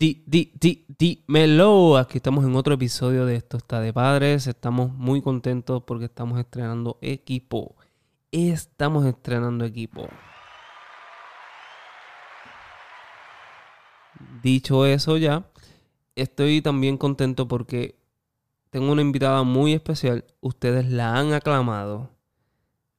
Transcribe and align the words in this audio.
Di, 0.00 0.22
di, 0.26 0.52
di, 0.54 0.84
dímelo. 0.96 1.96
Aquí 1.96 2.18
estamos 2.18 2.44
en 2.44 2.54
otro 2.54 2.74
episodio 2.74 3.26
de 3.26 3.34
Esto 3.34 3.56
está 3.56 3.80
de 3.80 3.92
padres. 3.92 4.46
Estamos 4.46 4.92
muy 4.92 5.20
contentos 5.20 5.82
porque 5.82 6.04
estamos 6.04 6.38
estrenando 6.38 6.98
equipo. 7.00 7.74
Estamos 8.30 9.06
estrenando 9.06 9.64
equipo. 9.64 10.08
Dicho 14.40 14.86
eso 14.86 15.16
ya, 15.16 15.50
estoy 16.14 16.62
también 16.62 16.96
contento 16.96 17.48
porque 17.48 17.98
tengo 18.70 18.92
una 18.92 19.02
invitada 19.02 19.42
muy 19.42 19.72
especial. 19.72 20.24
Ustedes 20.40 20.92
la 20.92 21.16
han 21.16 21.32
aclamado 21.32 22.10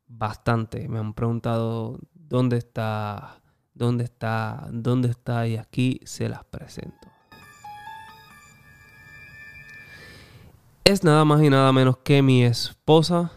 bastante. 0.05 0.89
Me 0.89 0.99
han 0.99 1.13
preguntado 1.13 1.97
dónde 2.13 2.57
está 2.57 3.38
¿Dónde 3.79 4.03
está? 4.03 4.67
¿Dónde 4.73 5.07
está? 5.07 5.47
Y 5.47 5.55
aquí 5.55 6.01
se 6.03 6.27
las 6.27 6.43
presento. 6.43 7.07
Es 10.83 11.05
nada 11.05 11.23
más 11.23 11.41
y 11.41 11.49
nada 11.49 11.71
menos 11.71 11.95
que 11.99 12.21
mi 12.21 12.43
esposa. 12.43 13.31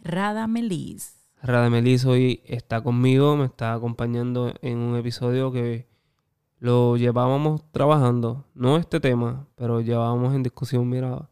Rada 0.00 0.48
Melis. 0.48 1.14
Rada 1.40 1.70
Melis 1.70 2.04
hoy 2.06 2.42
está 2.44 2.82
conmigo, 2.82 3.36
me 3.36 3.44
está 3.44 3.72
acompañando 3.72 4.52
en 4.62 4.78
un 4.78 4.96
episodio 4.96 5.52
que 5.52 5.86
lo 6.58 6.96
llevábamos 6.96 7.62
trabajando, 7.70 8.46
no 8.52 8.78
este 8.78 8.98
tema, 8.98 9.46
pero 9.54 9.80
llevábamos 9.80 10.34
en 10.34 10.42
discusión, 10.42 10.88
mira, 10.88 11.28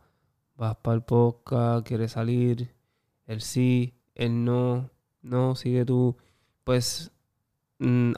vas 0.56 0.76
para 0.76 0.94
el 0.94 1.02
podcast, 1.02 1.84
quieres 1.84 2.12
salir, 2.12 2.72
el 3.26 3.40
sí, 3.40 3.96
el 4.14 4.44
no, 4.44 4.88
no, 5.20 5.56
sigue 5.56 5.84
tú. 5.84 6.16
Pues 6.62 7.10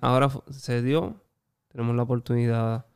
ahora 0.00 0.30
se 0.50 0.82
dio, 0.82 1.20
tenemos 1.68 1.94
la 1.96 2.02
oportunidad 2.02 2.86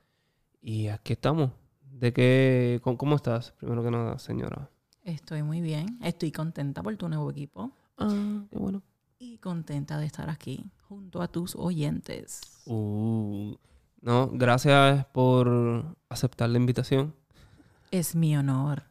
y 0.61 0.89
aquí 0.89 1.13
estamos. 1.15 1.51
¿De 1.83 2.13
qué, 2.13 2.81
cómo, 2.83 3.17
estás? 3.17 3.53
Primero 3.53 3.83
que 3.83 3.91
nada, 3.91 4.19
señora. 4.19 4.69
Estoy 5.05 5.43
muy 5.43 5.61
bien, 5.61 5.99
estoy 6.03 6.33
contenta 6.33 6.83
por 6.83 6.97
tu 6.97 7.09
nuevo 7.09 7.31
equipo. 7.31 7.71
Ah, 7.97 8.45
qué 8.51 8.59
bueno. 8.59 8.83
Y 9.19 9.39
contenta 9.39 9.99
de 9.99 10.07
estar 10.07 10.29
aquí 10.29 10.71
junto 10.89 11.23
a 11.23 11.29
tus 11.29 11.57
oyentes. 11.57 12.41
Uh, 12.67 13.57
no, 14.03 14.31
gracias 14.33 15.07
por 15.07 15.97
aceptar 16.09 16.51
la 16.51 16.59
invitación. 16.59 17.15
Es 17.91 18.15
mi 18.15 18.37
honor. 18.37 18.83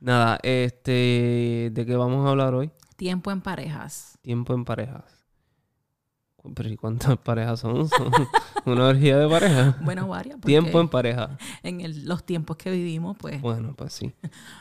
Nada, 0.00 0.38
este, 0.42 1.70
¿de 1.72 1.86
qué 1.86 1.96
vamos 1.96 2.26
a 2.26 2.30
hablar 2.30 2.54
hoy? 2.54 2.70
Tiempo 2.96 3.30
en 3.30 3.40
parejas. 3.40 4.18
Tiempo 4.22 4.54
en 4.54 4.64
parejas. 4.64 5.24
Pero 6.54 6.68
¿y 6.68 6.76
cuántas 6.76 7.16
parejas 7.18 7.60
son? 7.60 7.88
¿Son 7.88 8.12
una 8.66 8.88
orgía 8.88 9.18
de 9.18 9.28
pareja? 9.28 9.78
Bueno, 9.82 10.06
varias. 10.08 10.40
Tiempo 10.40 10.80
en 10.80 10.88
pareja. 10.88 11.38
En 11.62 12.06
los 12.06 12.24
tiempos 12.24 12.56
que 12.56 12.70
vivimos, 12.70 13.16
pues. 13.16 13.40
Bueno, 13.40 13.74
pues 13.74 13.94
sí. 13.94 14.12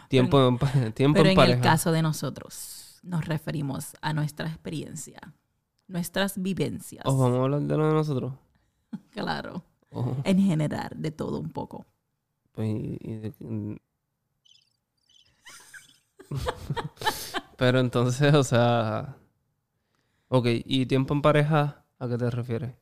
Tiempo, 0.07 0.47
en, 0.75 0.93
tiempo 0.93 1.17
pero 1.17 1.29
en, 1.29 1.35
pareja. 1.35 1.43
en 1.43 1.59
el 1.59 1.63
caso 1.63 1.91
de 1.91 2.01
nosotros, 2.01 2.99
nos 3.03 3.25
referimos 3.25 3.97
a 4.01 4.13
nuestra 4.13 4.47
experiencia, 4.47 5.19
nuestras 5.87 6.41
vivencias. 6.41 7.05
¿Os 7.05 7.17
vamos 7.17 7.39
a 7.39 7.43
hablar 7.43 7.61
de 7.61 7.77
lo 7.77 7.87
de 7.87 7.93
nosotros? 7.93 8.33
claro. 9.11 9.63
Oh. 9.91 10.15
En 10.23 10.39
general, 10.39 10.89
de 10.95 11.11
todo 11.11 11.39
un 11.39 11.49
poco. 11.49 11.85
Pues, 12.53 12.69
y 12.69 13.15
de, 13.17 13.33
Pero 17.57 17.79
entonces, 17.79 18.33
o 18.33 18.43
sea. 18.43 19.17
Ok, 20.29 20.47
¿y 20.65 20.85
tiempo 20.87 21.13
en 21.13 21.21
pareja 21.21 21.83
a 21.99 22.07
qué 22.07 22.17
te 22.17 22.29
refieres? 22.31 22.73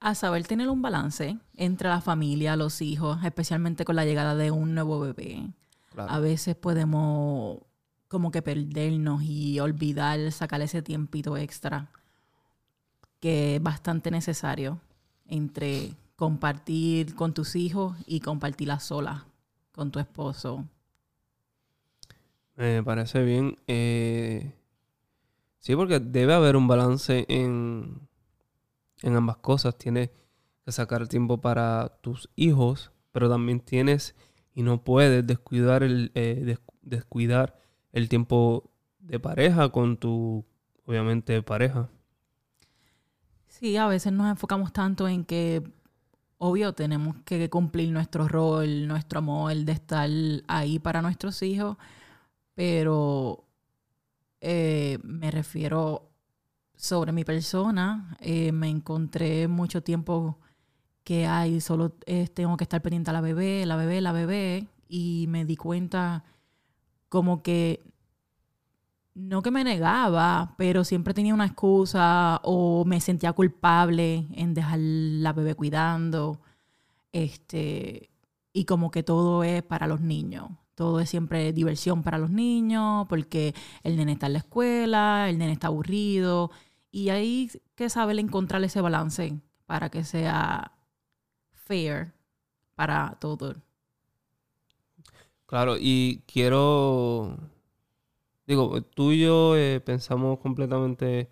A 0.00 0.14
saber 0.14 0.46
tener 0.46 0.68
un 0.68 0.82
balance 0.82 1.38
entre 1.56 1.88
la 1.88 2.00
familia, 2.00 2.56
los 2.56 2.80
hijos, 2.80 3.22
especialmente 3.22 3.84
con 3.84 3.96
la 3.96 4.04
llegada 4.04 4.34
de 4.34 4.50
un 4.50 4.74
nuevo 4.74 4.98
bebé. 5.00 5.50
A 5.96 6.18
veces 6.20 6.56
podemos 6.56 7.58
como 8.08 8.30
que 8.30 8.42
perdernos 8.42 9.22
y 9.22 9.60
olvidar 9.60 10.32
sacar 10.32 10.60
ese 10.62 10.82
tiempito 10.82 11.36
extra 11.36 11.90
que 13.20 13.56
es 13.56 13.62
bastante 13.62 14.10
necesario 14.10 14.80
entre 15.26 15.94
compartir 16.16 17.14
con 17.14 17.32
tus 17.32 17.56
hijos 17.56 17.96
y 18.04 18.20
compartirla 18.20 18.80
sola 18.80 19.26
con 19.72 19.90
tu 19.90 19.98
esposo 19.98 20.66
me 22.56 22.82
parece 22.82 23.22
bien. 23.22 23.56
Eh, 23.66 24.54
sí, 25.58 25.74
porque 25.76 26.00
debe 26.00 26.34
haber 26.34 26.56
un 26.56 26.68
balance 26.68 27.24
en, 27.28 28.08
en 29.02 29.16
ambas 29.16 29.38
cosas. 29.38 29.76
Tienes 29.76 30.10
que 30.64 30.72
sacar 30.72 31.08
tiempo 31.08 31.40
para 31.40 31.98
tus 32.00 32.30
hijos, 32.36 32.92
pero 33.12 33.28
también 33.28 33.60
tienes 33.60 34.14
y 34.54 34.62
no 34.62 34.84
puedes 34.84 35.26
descuidar 35.26 35.82
el, 35.82 36.12
eh, 36.14 36.56
descuidar 36.82 37.58
el 37.92 38.08
tiempo 38.08 38.70
de 38.98 39.18
pareja 39.18 39.70
con 39.70 39.96
tu, 39.96 40.44
obviamente, 40.86 41.42
pareja. 41.42 41.88
Sí, 43.48 43.76
a 43.76 43.86
veces 43.86 44.12
nos 44.12 44.30
enfocamos 44.30 44.72
tanto 44.72 45.08
en 45.08 45.24
que, 45.24 45.62
obvio, 46.38 46.72
tenemos 46.72 47.16
que 47.24 47.48
cumplir 47.50 47.90
nuestro 47.90 48.28
rol, 48.28 48.86
nuestro 48.86 49.18
amor 49.18 49.54
de 49.54 49.72
estar 49.72 50.08
ahí 50.48 50.78
para 50.78 51.02
nuestros 51.02 51.42
hijos, 51.42 51.76
pero 52.62 53.42
eh, 54.40 54.96
me 55.02 55.32
refiero 55.32 56.12
sobre 56.76 57.10
mi 57.10 57.24
persona. 57.24 58.16
Eh, 58.20 58.52
me 58.52 58.68
encontré 58.68 59.48
mucho 59.48 59.82
tiempo 59.82 60.38
que 61.02 61.26
hay, 61.26 61.60
solo 61.60 61.96
eh, 62.06 62.28
tengo 62.28 62.56
que 62.56 62.62
estar 62.62 62.80
pendiente 62.80 63.10
a 63.10 63.14
la 63.14 63.20
bebé, 63.20 63.66
la 63.66 63.74
bebé, 63.74 64.00
la 64.00 64.12
bebé, 64.12 64.68
y 64.88 65.26
me 65.28 65.44
di 65.44 65.56
cuenta 65.56 66.22
como 67.08 67.42
que 67.42 67.82
no 69.14 69.42
que 69.42 69.50
me 69.50 69.64
negaba, 69.64 70.54
pero 70.56 70.84
siempre 70.84 71.14
tenía 71.14 71.34
una 71.34 71.46
excusa 71.46 72.40
o 72.44 72.84
me 72.84 73.00
sentía 73.00 73.32
culpable 73.32 74.28
en 74.34 74.54
dejar 74.54 74.78
la 74.78 75.32
bebé 75.32 75.56
cuidando. 75.56 76.40
Este, 77.10 78.10
y 78.52 78.66
como 78.66 78.92
que 78.92 79.02
todo 79.02 79.42
es 79.42 79.64
para 79.64 79.88
los 79.88 80.00
niños 80.00 80.48
todo 80.74 81.00
es 81.00 81.10
siempre 81.10 81.52
diversión 81.52 82.02
para 82.02 82.18
los 82.18 82.30
niños, 82.30 83.06
porque 83.08 83.54
el 83.82 83.96
nene 83.96 84.12
está 84.12 84.26
en 84.26 84.32
la 84.34 84.38
escuela, 84.40 85.28
el 85.28 85.38
nene 85.38 85.52
está 85.52 85.68
aburrido, 85.68 86.50
y 86.90 87.08
hay 87.10 87.50
que 87.74 87.88
saber 87.88 88.18
encontrar 88.18 88.62
ese 88.64 88.80
balance 88.80 89.40
para 89.66 89.90
que 89.90 90.04
sea 90.04 90.72
fair 91.52 92.12
para 92.74 93.16
todo. 93.20 93.54
Claro, 95.46 95.76
y 95.78 96.22
quiero, 96.26 97.36
digo, 98.46 98.82
tú 98.82 99.12
y 99.12 99.20
yo 99.20 99.56
eh, 99.56 99.80
pensamos 99.80 100.38
completamente 100.38 101.28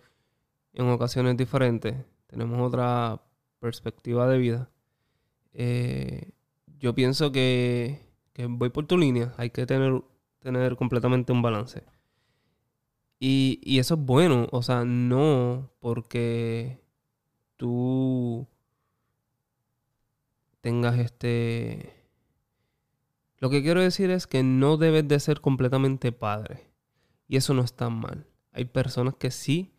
en 0.75 0.89
ocasiones 0.91 1.37
diferentes, 1.37 1.97
tenemos 2.27 2.61
otra 2.61 3.23
perspectiva 3.61 4.29
de 4.29 4.39
vida. 4.39 4.71
Eh, 5.53 6.33
yo 6.79 6.95
pienso 6.95 7.33
que 7.33 8.10
voy 8.49 8.71
por 8.71 8.87
tu 8.87 8.97
línea, 8.99 9.35
hay 9.37 9.51
que 9.51 9.67
tener, 9.67 10.03
tener 10.41 10.77
completamente 10.77 11.33
un 11.33 11.43
balance. 11.43 11.85
Y, 13.19 13.61
y 13.63 13.79
eso 13.79 13.95
es 13.95 14.01
bueno, 14.01 14.49
o 14.51 14.63
sea, 14.63 14.85
no 14.85 15.71
porque 15.81 16.81
tú 17.57 18.47
tengas 20.61 20.99
este... 20.99 21.95
Lo 23.39 23.51
que 23.51 23.63
quiero 23.63 23.81
decir 23.81 24.11
es 24.11 24.27
que 24.27 24.43
no 24.43 24.77
debes 24.77 25.09
de 25.09 25.19
ser 25.21 25.41
completamente 25.41 26.13
padre. 26.13 26.71
Y 27.27 27.37
eso 27.37 27.55
no 27.55 27.63
está 27.63 27.89
mal. 27.89 28.27
Hay 28.53 28.67
personas 28.67 29.15
que 29.15 29.31
sí 29.31 29.73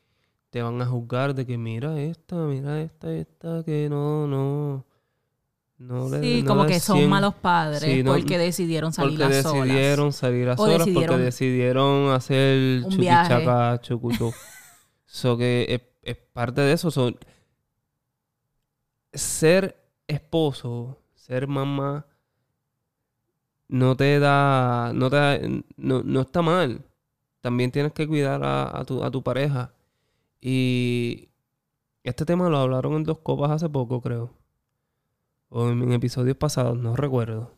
te 0.52 0.62
van 0.62 0.81
a 0.81 0.86
juzgar 0.86 1.34
de 1.34 1.46
que 1.46 1.57
mira 1.57 2.00
esta, 2.02 2.36
mira 2.46 2.81
esta, 2.81 3.14
esta, 3.14 3.64
que 3.64 3.88
no, 3.90 4.28
no, 4.28 4.86
sí, 6.22 6.44
como 6.45 6.66
que 6.66 6.80
son 6.80 7.10
malos 7.10 7.36
padres 7.36 8.04
porque 8.06 8.38
decidieron 8.38 8.94
salir 8.94 9.24
a 9.24 9.28
solas. 9.28 9.44
Porque 9.44 9.68
decidieron 9.68 10.13
salir 10.13 10.50
a 10.50 10.57
solas, 10.57 10.88
porque 10.94 11.18
decidieron 11.18 12.12
hacer 12.12 12.83
chuquichaca, 12.83 13.80
chucucho. 13.81 14.31
so 15.06 15.38
que 15.38 15.81
es, 16.04 16.18
parte 16.33 16.62
de 16.62 16.74
eso. 16.74 16.92
Son, 16.92 17.18
ser 19.13 19.78
esposo, 20.07 20.98
ser 21.13 21.48
mamá, 21.48 22.06
no 23.68 23.95
te 23.95 24.19
da, 24.19 24.92
no 24.94 25.10
te 25.10 25.63
no, 25.78 26.22
está 26.22 26.42
mal. 26.42 26.86
También 27.42 27.72
tienes 27.72 27.94
que 27.94 28.07
cuidar 28.07 28.42
a, 28.44 28.83
tu, 28.86 29.04
a 29.04 29.10
tu 29.10 29.24
pareja. 29.24 29.74
Y 30.39 31.30
este 32.04 32.25
tema 32.25 32.50
lo 32.50 32.57
hablaron 32.57 32.94
en 32.94 33.04
dos 33.04 33.19
copas 33.19 33.51
hace 33.51 33.69
poco, 33.69 34.01
creo 34.01 34.41
o 35.51 35.69
en, 35.69 35.94
episodios 35.94 36.36
pasados, 36.36 36.75
no 36.75 36.95
recuerdo. 36.95 37.56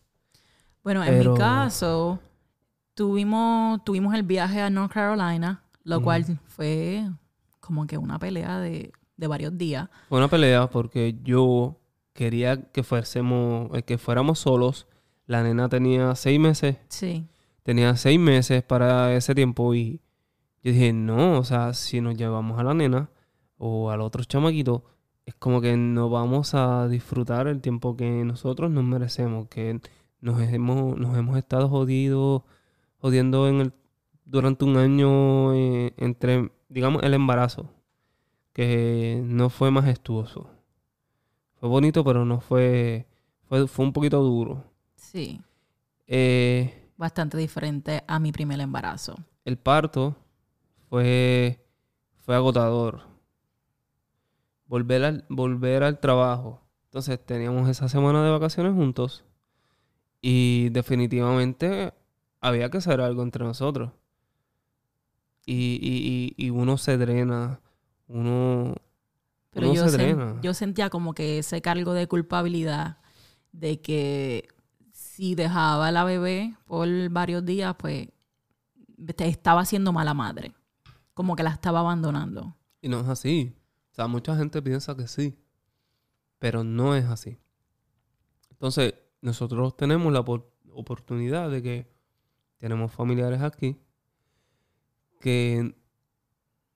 Bueno, 0.83 1.01
en 1.05 1.17
mi 1.17 1.37
caso, 1.37 2.19
tuvimos, 2.93 3.81
tuvimos 3.85 4.13
el 4.13 4.23
viaje 4.23 4.61
a 4.61 4.69
North 4.69 4.91
Carolina, 4.91 5.63
lo 5.85 6.01
cual 6.01 6.25
fue 6.47 7.09
como 7.61 7.87
que 7.87 7.97
una 7.97 8.19
pelea 8.19 8.59
de 8.59 8.91
de 9.17 9.27
varios 9.27 9.57
días. 9.57 9.89
Fue 10.09 10.17
una 10.17 10.27
pelea 10.27 10.69
porque 10.69 11.17
yo 11.23 11.79
quería 12.13 12.61
que 12.71 12.83
fuésemos, 12.83 13.69
eh, 13.73 13.83
que 13.83 13.97
fuéramos 13.97 14.39
solos. 14.39 14.87
La 15.25 15.43
nena 15.43 15.69
tenía 15.69 16.15
seis 16.15 16.39
meses. 16.39 16.77
Sí. 16.89 17.27
Tenía 17.63 17.95
seis 17.95 18.19
meses 18.19 18.63
para 18.63 19.15
ese 19.15 19.33
tiempo 19.33 19.73
y 19.73 20.01
yo 20.63 20.71
dije, 20.71 20.93
no, 20.93 21.39
o 21.39 21.43
sea, 21.43 21.73
si 21.73 22.01
nos 22.01 22.15
llevamos 22.15 22.59
a 22.59 22.63
la 22.63 22.73
nena 22.73 23.09
o 23.57 23.89
al 23.89 24.01
otro 24.01 24.23
chamaquito, 24.23 24.83
es 25.25 25.35
como 25.35 25.61
que 25.61 25.77
no 25.77 26.09
vamos 26.09 26.53
a 26.53 26.87
disfrutar 26.87 27.47
el 27.47 27.61
tiempo 27.61 27.95
que 27.95 28.09
nosotros 28.25 28.71
nos 28.71 28.83
merecemos, 28.83 29.47
que 29.47 29.79
nos 30.19 30.41
hemos, 30.41 30.97
nos 30.97 31.17
hemos 31.17 31.37
estado 31.37 31.69
jodidos, 31.69 32.43
jodiendo 32.99 33.47
en 33.47 33.61
el, 33.61 33.73
durante 34.25 34.65
un 34.65 34.77
año 34.77 35.53
eh, 35.53 35.93
entre, 35.97 36.51
digamos, 36.69 37.03
el 37.03 37.13
embarazo, 37.13 37.69
que 38.53 39.21
no 39.25 39.49
fue 39.49 39.71
majestuoso. 39.71 40.49
Fue 41.55 41.69
bonito, 41.69 42.03
pero 42.03 42.25
no 42.25 42.39
fue, 42.41 43.07
fue, 43.47 43.67
fue 43.67 43.85
un 43.85 43.93
poquito 43.93 44.21
duro. 44.21 44.63
Sí. 44.95 45.39
Eh, 46.07 46.89
Bastante 46.97 47.37
diferente 47.37 48.03
a 48.07 48.19
mi 48.19 48.31
primer 48.31 48.59
embarazo. 48.59 49.15
el 49.45 49.57
parto 49.57 50.15
fue, 50.89 51.59
fue 52.19 52.35
agotador. 52.35 53.12
Volver 54.73 55.03
al, 55.03 55.25
volver 55.29 55.83
al 55.83 55.99
trabajo. 55.99 56.59
Entonces 56.85 57.23
teníamos 57.23 57.69
esa 57.69 57.87
semana 57.87 58.23
de 58.23 58.31
vacaciones 58.31 58.73
juntos. 58.73 59.23
Y 60.19 60.69
definitivamente 60.69 61.93
había 62.41 62.71
que 62.71 62.79
hacer 62.79 62.99
algo 62.99 63.21
entre 63.21 63.45
nosotros. 63.45 63.91
Y, 65.45 65.77
y, 65.79 66.33
y, 66.35 66.47
y 66.47 66.49
uno 66.49 66.79
se 66.79 66.97
drena. 66.97 67.59
Uno, 68.07 68.73
Pero 69.51 69.67
uno 69.69 69.75
yo, 69.75 69.87
se 69.89 69.95
drena. 69.95 70.39
yo 70.41 70.55
sentía 70.55 70.89
como 70.89 71.13
que 71.13 71.37
ese 71.37 71.61
cargo 71.61 71.93
de 71.93 72.07
culpabilidad 72.07 72.97
de 73.51 73.79
que 73.79 74.47
si 74.91 75.35
dejaba 75.35 75.89
a 75.89 75.91
la 75.91 76.03
bebé 76.03 76.55
por 76.65 76.87
varios 77.11 77.45
días, 77.45 77.75
pues 77.77 78.07
te 79.15 79.27
estaba 79.27 79.61
haciendo 79.61 79.93
mala 79.93 80.15
madre. 80.15 80.55
Como 81.13 81.35
que 81.35 81.43
la 81.43 81.51
estaba 81.51 81.81
abandonando. 81.81 82.57
Y 82.81 82.89
no 82.89 83.01
es 83.01 83.07
así. 83.07 83.53
O 83.93 83.95
sea, 83.95 84.07
mucha 84.07 84.35
gente 84.35 84.59
piensa 84.59 84.97
que 84.97 85.07
sí. 85.07 85.37
Pero 86.39 86.63
no 86.63 86.95
es 86.95 87.05
así. 87.05 87.37
Entonces, 88.49 88.95
nosotros 89.21 89.77
tenemos 89.77 90.11
la 90.11 90.21
opor- 90.25 90.47
oportunidad 90.71 91.51
de 91.51 91.61
que 91.61 91.87
tenemos 92.57 92.91
familiares 92.91 93.41
aquí 93.41 93.79
que 95.21 95.75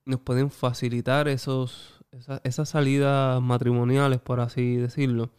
nos 0.06 0.20
pueden 0.20 0.48
facilitar 0.50 1.26
esos, 1.26 2.04
esa- 2.12 2.40
esas 2.44 2.68
salidas 2.68 3.42
matrimoniales, 3.42 4.20
por 4.20 4.38
así 4.38 4.76
decirlo, 4.76 5.30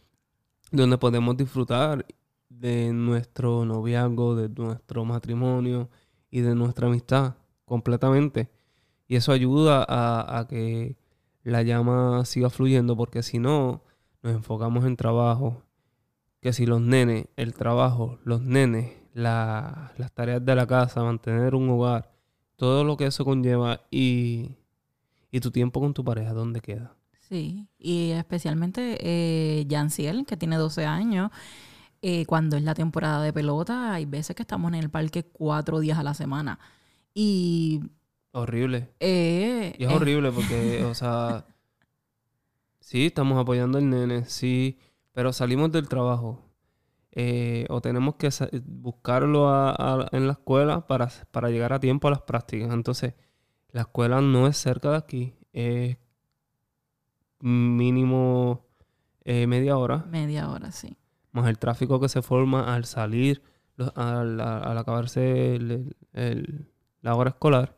donde 0.70 0.98
podemos 0.98 1.34
disfrutar 1.36 2.04
de 2.50 2.92
nuestro 2.92 3.64
noviazgo, 3.64 4.36
de 4.36 4.50
nuestro 4.50 5.06
matrimonio 5.06 5.88
y 6.30 6.40
de 6.42 6.54
nuestra 6.54 6.88
amistad 6.88 7.36
completamente. 7.64 8.50
Y 9.08 9.16
eso 9.16 9.32
ayuda 9.32 9.86
a 9.88 10.46
que 10.46 10.99
la 11.42 11.62
llama 11.62 12.24
siga 12.24 12.50
fluyendo, 12.50 12.96
porque 12.96 13.22
si 13.22 13.38
no, 13.38 13.82
nos 14.22 14.34
enfocamos 14.34 14.84
en 14.84 14.96
trabajo. 14.96 15.62
Que 16.40 16.52
si 16.52 16.66
los 16.66 16.80
nenes, 16.80 17.26
el 17.36 17.52
trabajo, 17.54 18.18
los 18.24 18.40
nenes, 18.42 18.92
la- 19.12 19.92
las 19.98 20.12
tareas 20.12 20.44
de 20.44 20.54
la 20.54 20.66
casa, 20.66 21.02
mantener 21.02 21.54
un 21.54 21.68
hogar, 21.70 22.12
todo 22.56 22.84
lo 22.84 22.96
que 22.96 23.06
eso 23.06 23.24
conlleva 23.24 23.82
y, 23.90 24.56
y 25.30 25.40
tu 25.40 25.50
tiempo 25.50 25.80
con 25.80 25.92
tu 25.94 26.02
pareja, 26.04 26.32
¿dónde 26.32 26.60
queda? 26.60 26.94
Sí, 27.20 27.68
y 27.78 28.10
especialmente 28.10 28.98
eh, 29.00 29.64
Yanciel, 29.68 30.26
que 30.26 30.36
tiene 30.36 30.56
12 30.56 30.84
años, 30.86 31.30
eh, 32.02 32.24
cuando 32.26 32.56
es 32.56 32.62
la 32.62 32.74
temporada 32.74 33.22
de 33.22 33.32
pelota, 33.32 33.92
hay 33.92 34.06
veces 34.06 34.34
que 34.34 34.42
estamos 34.42 34.72
en 34.72 34.78
el 34.78 34.90
parque 34.90 35.24
cuatro 35.24 35.80
días 35.80 35.98
a 35.98 36.02
la 36.02 36.14
semana. 36.14 36.58
Y 37.14 37.82
Horrible. 38.32 38.90
eh, 39.00 39.74
Y 39.78 39.84
es 39.84 39.90
eh, 39.90 39.94
horrible 39.94 40.30
porque, 40.32 40.84
o 40.84 40.94
sea, 40.94 41.44
sí, 42.80 43.06
estamos 43.06 43.38
apoyando 43.38 43.78
al 43.78 43.88
nene, 43.90 44.24
sí, 44.26 44.78
pero 45.12 45.32
salimos 45.32 45.72
del 45.72 45.88
trabajo. 45.88 46.46
eh, 47.12 47.66
o 47.70 47.80
tenemos 47.80 48.14
que 48.14 48.28
buscarlo 48.64 49.48
a- 49.48 49.70
a- 49.72 50.08
en 50.12 50.28
la 50.28 50.34
escuela 50.34 50.86
para, 50.86 51.08
para 51.32 51.50
llegar 51.50 51.72
a 51.72 51.80
tiempo 51.80 52.06
a 52.06 52.12
las 52.12 52.22
prácticas. 52.22 52.72
Entonces, 52.72 53.14
la 53.72 53.80
escuela 53.80 54.20
no 54.20 54.46
es 54.46 54.56
cerca 54.56 54.92
de 54.92 54.96
aquí, 54.96 55.34
es 55.52 55.96
mínimo 57.40 58.64
eh, 59.24 59.46
media 59.48 59.76
hora, 59.76 60.04
Media 60.08 60.48
hora, 60.50 60.70
sí. 60.70 60.96
más 61.32 61.48
el 61.48 61.58
tráfico 61.58 61.98
que 62.00 62.08
se 62.08 62.22
forma 62.22 62.74
al 62.74 62.84
salir, 62.84 63.42
al, 63.96 64.40
al 64.40 64.78
acabarse 64.78 65.56
el- 65.56 65.70
el- 65.72 65.96
el- 66.12 66.70
la 67.02 67.14
hora 67.16 67.30
escolar, 67.30 67.74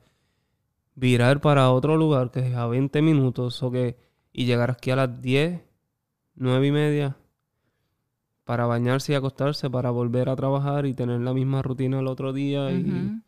virar 0.94 1.40
para 1.40 1.70
otro 1.70 1.96
lugar 1.96 2.30
que 2.30 2.40
es 2.40 2.54
a 2.54 2.66
20 2.66 3.02
minutos 3.02 3.62
o 3.62 3.70
que, 3.70 3.96
y 4.32 4.44
llegar 4.46 4.70
aquí 4.70 4.90
a 4.90 4.96
las 4.96 5.20
10, 5.22 5.62
9 6.34 6.66
y 6.68 6.72
media 6.72 7.16
para 8.44 8.66
bañarse 8.66 9.12
y 9.12 9.14
acostarse, 9.14 9.70
para 9.70 9.90
volver 9.90 10.28
a 10.28 10.36
trabajar 10.36 10.86
y 10.86 10.94
tener 10.94 11.20
la 11.20 11.32
misma 11.32 11.62
rutina 11.62 12.00
el 12.00 12.08
otro 12.08 12.32
día. 12.32 12.70
y- 12.72 12.80
Ujú. 12.80 13.22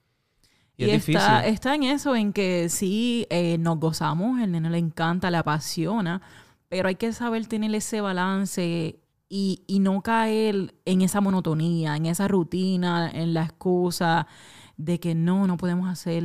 Y, 0.77 0.87
Y, 0.87 0.91
es 0.91 1.09
está, 1.09 1.41
difícil. 1.41 1.55
está 1.55 1.75
en 1.77 1.83
eso, 1.85 2.17
en 2.17 2.33
que 2.33 2.69
sí 2.69 3.27
eh, 3.31 3.59
nos 3.59 3.79
gozamos, 3.79 4.41
el 4.41 4.51
nene 4.53 4.71
le 4.71 4.79
encanta, 4.79 5.31
le 5.31 5.37
apasiona, 5.37 6.21
pero 6.69 6.89
hay 6.89 6.97
que 6.97 7.13
saber 7.13 7.47
tener 7.47 7.73
ese 7.75 8.01
balance 8.01 8.99
y, 9.29 9.63
y 9.69 9.79
no 9.79 10.03
caer 10.03 10.75
en 10.85 11.03
esa 11.03 11.21
monotonía, 11.21 11.97
en 11.97 12.07
esa 12.07 12.27
rutina, 12.29 13.09
en 13.13 13.35
la 13.35 13.45
excusa 13.45 14.27
de 14.76 14.99
que 15.00 15.15
no, 15.15 15.47
no 15.47 15.56
podemos 15.56 15.88
hacer 15.88 16.23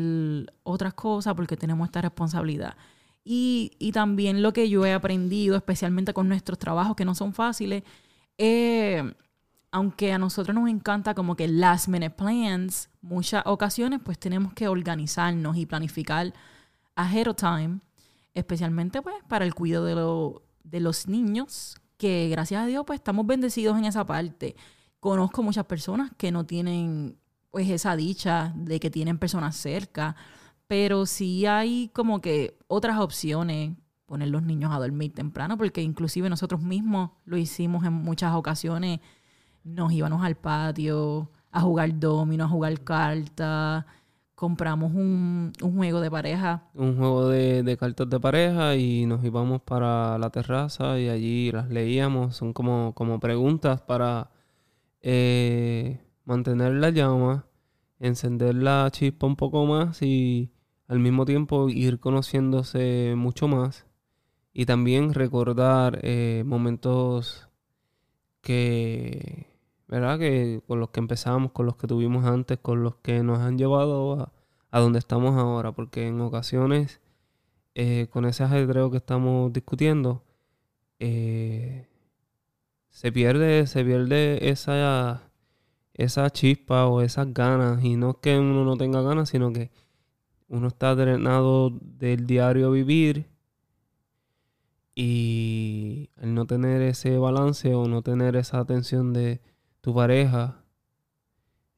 otras 0.64 0.94
cosas 0.94 1.34
porque 1.36 1.58
tenemos 1.58 1.88
esta 1.88 2.02
responsabilidad. 2.02 2.76
Y, 3.24 3.72
y 3.80 3.92
también 3.92 4.42
lo 4.42 4.54
que 4.54 4.70
yo 4.70 4.86
he 4.86 4.94
aprendido, 4.94 5.56
especialmente 5.56 6.14
con 6.14 6.28
nuestros 6.28 6.58
trabajos 6.58 6.96
que 6.96 7.06
no 7.06 7.14
son 7.16 7.34
fáciles, 7.34 7.84
eh, 8.38 9.14
aunque 9.72 10.12
a 10.14 10.18
nosotros 10.18 10.56
nos 10.56 10.68
encanta 10.70 11.14
como 11.14 11.36
que 11.36 11.48
last 11.48 11.88
minute 11.90 12.12
plans, 12.12 12.90
muchas 13.02 13.44
ocasiones 13.46 14.00
pues 14.04 14.18
tenemos 14.18 14.54
que 14.54 14.68
organizarnos 14.68 15.58
y 15.58 15.66
planificar 15.68 16.34
ahead 16.96 17.28
of 17.28 17.36
time, 17.36 17.80
especialmente 18.34 19.02
pues 19.02 19.16
para 19.28 19.46
el 19.46 19.54
cuidado 19.54 19.86
de, 19.86 19.96
lo- 19.96 20.42
de 20.64 20.80
los 20.80 21.08
niños, 21.08 21.78
que 21.98 22.30
gracias 22.30 22.64
a 22.64 22.66
Dios 22.66 22.84
pues 22.88 23.00
estamos 23.00 23.28
bendecidos 23.28 23.78
en 23.78 23.86
esa 23.86 24.06
parte. 24.06 24.56
Conozco 25.00 25.44
muchas 25.44 25.66
personas 25.66 26.12
que 26.18 26.32
no 26.32 26.46
tienen 26.46 27.18
pues 27.52 27.70
esa 27.70 27.96
dicha 27.96 28.54
de 28.56 28.80
que 28.80 28.90
tienen 28.90 29.18
personas 29.18 29.56
cerca, 29.56 30.16
pero 30.68 31.06
sí 31.06 31.46
hay 31.46 31.90
como 31.94 32.22
que 32.22 32.58
otras 32.68 33.00
opciones, 33.00 33.74
poner 34.06 34.30
los 34.30 34.44
niños 34.44 34.72
a 34.74 34.80
dormir 34.80 35.14
temprano, 35.14 35.58
porque 35.58 35.82
inclusive 35.82 36.30
nosotros 36.30 36.62
mismos 36.62 37.12
lo 37.26 37.38
hicimos 37.38 37.86
en 37.86 37.94
muchas 37.94 38.34
ocasiones 38.34 39.00
nos 39.64 39.92
íbamos 39.92 40.24
al 40.24 40.36
patio 40.36 41.30
a 41.52 41.62
jugar 41.62 42.00
domino, 42.00 42.46
a 42.46 42.48
jugar 42.48 42.84
cartas, 42.84 43.86
compramos 44.36 44.94
un, 44.94 45.52
un 45.62 45.76
juego 45.76 46.00
de 46.00 46.12
pareja. 46.12 46.64
Un 46.74 46.98
juego 46.98 47.28
de, 47.28 47.78
cartas 47.78 48.10
de 48.10 48.20
pareja 48.20 48.76
y 48.76 49.06
nos 49.06 49.24
íbamos 49.24 49.62
para 49.62 50.18
la 50.18 50.30
terraza 50.30 51.00
y 51.00 51.10
allí 51.10 51.52
las 51.52 51.70
leíamos. 51.70 52.36
Son 52.36 52.54
como, 52.54 52.94
como 52.94 53.20
preguntas 53.20 53.82
para 53.82 54.30
eh, 55.02 56.00
mantener 56.30 56.74
la 56.74 56.92
llama, 56.92 57.48
encender 58.00 58.56
la 58.56 58.88
chispa 58.92 59.28
un 59.28 59.36
poco 59.36 59.66
más 59.66 60.02
y 60.04 60.52
al 60.88 61.00
mismo 61.00 61.26
tiempo 61.26 61.70
ir 61.70 62.00
conociéndose 62.00 63.16
mucho 63.18 63.48
más. 63.48 63.88
Y 64.54 64.66
también 64.66 65.14
recordar 65.14 66.00
eh, 66.04 66.44
momentos 66.46 67.50
que, 68.42 69.48
¿verdad? 69.88 70.20
Que 70.20 70.62
con 70.68 70.80
los 70.80 70.90
que 70.90 71.00
empezamos, 71.00 71.52
con 71.52 71.66
los 71.66 71.78
que 71.78 71.88
tuvimos 71.88 72.26
antes, 72.26 72.60
con 72.60 72.84
los 72.84 72.96
que 72.98 73.24
nos 73.24 73.40
han 73.40 73.58
llevado 73.58 74.32
a, 74.72 74.80
donde 74.80 75.00
estamos 75.00 75.36
ahora. 75.38 75.72
Porque 75.72 76.08
en 76.08 76.22
ocasiones, 76.22 77.02
eh, 77.76 78.08
con 78.12 78.26
ese 78.26 78.44
ajedreo 78.44 78.92
que 78.92 78.98
estamos 78.98 79.54
discutiendo, 79.54 80.24
eh, 81.00 81.88
se 82.90 83.12
pierde, 83.12 83.68
se 83.68 83.84
pierde 83.86 84.50
esa, 84.50 85.29
esa 86.00 86.30
chispa 86.30 86.88
o 86.88 87.02
esas 87.02 87.34
ganas. 87.34 87.84
Y 87.84 87.96
no 87.98 88.12
es 88.12 88.16
que 88.22 88.40
uno 88.40 88.64
no 88.64 88.78
tenga 88.78 89.02
ganas, 89.02 89.30
sino 89.30 89.52
que 89.52 89.70
uno 90.48 90.68
está 90.70 90.96
drenado 90.96 91.72
del 91.82 92.26
diario 92.26 92.72
vivir 92.72 93.28
y 94.96 96.10
al 96.18 96.34
no 96.34 96.46
tener 96.46 96.82
ese 96.82 97.18
balance 97.18 97.74
o 97.76 97.88
no 97.88 98.02
tener 98.02 98.36
esa 98.36 98.60
atención 98.60 99.14
de 99.14 99.42
tu 99.82 99.94
pareja, 99.94 100.64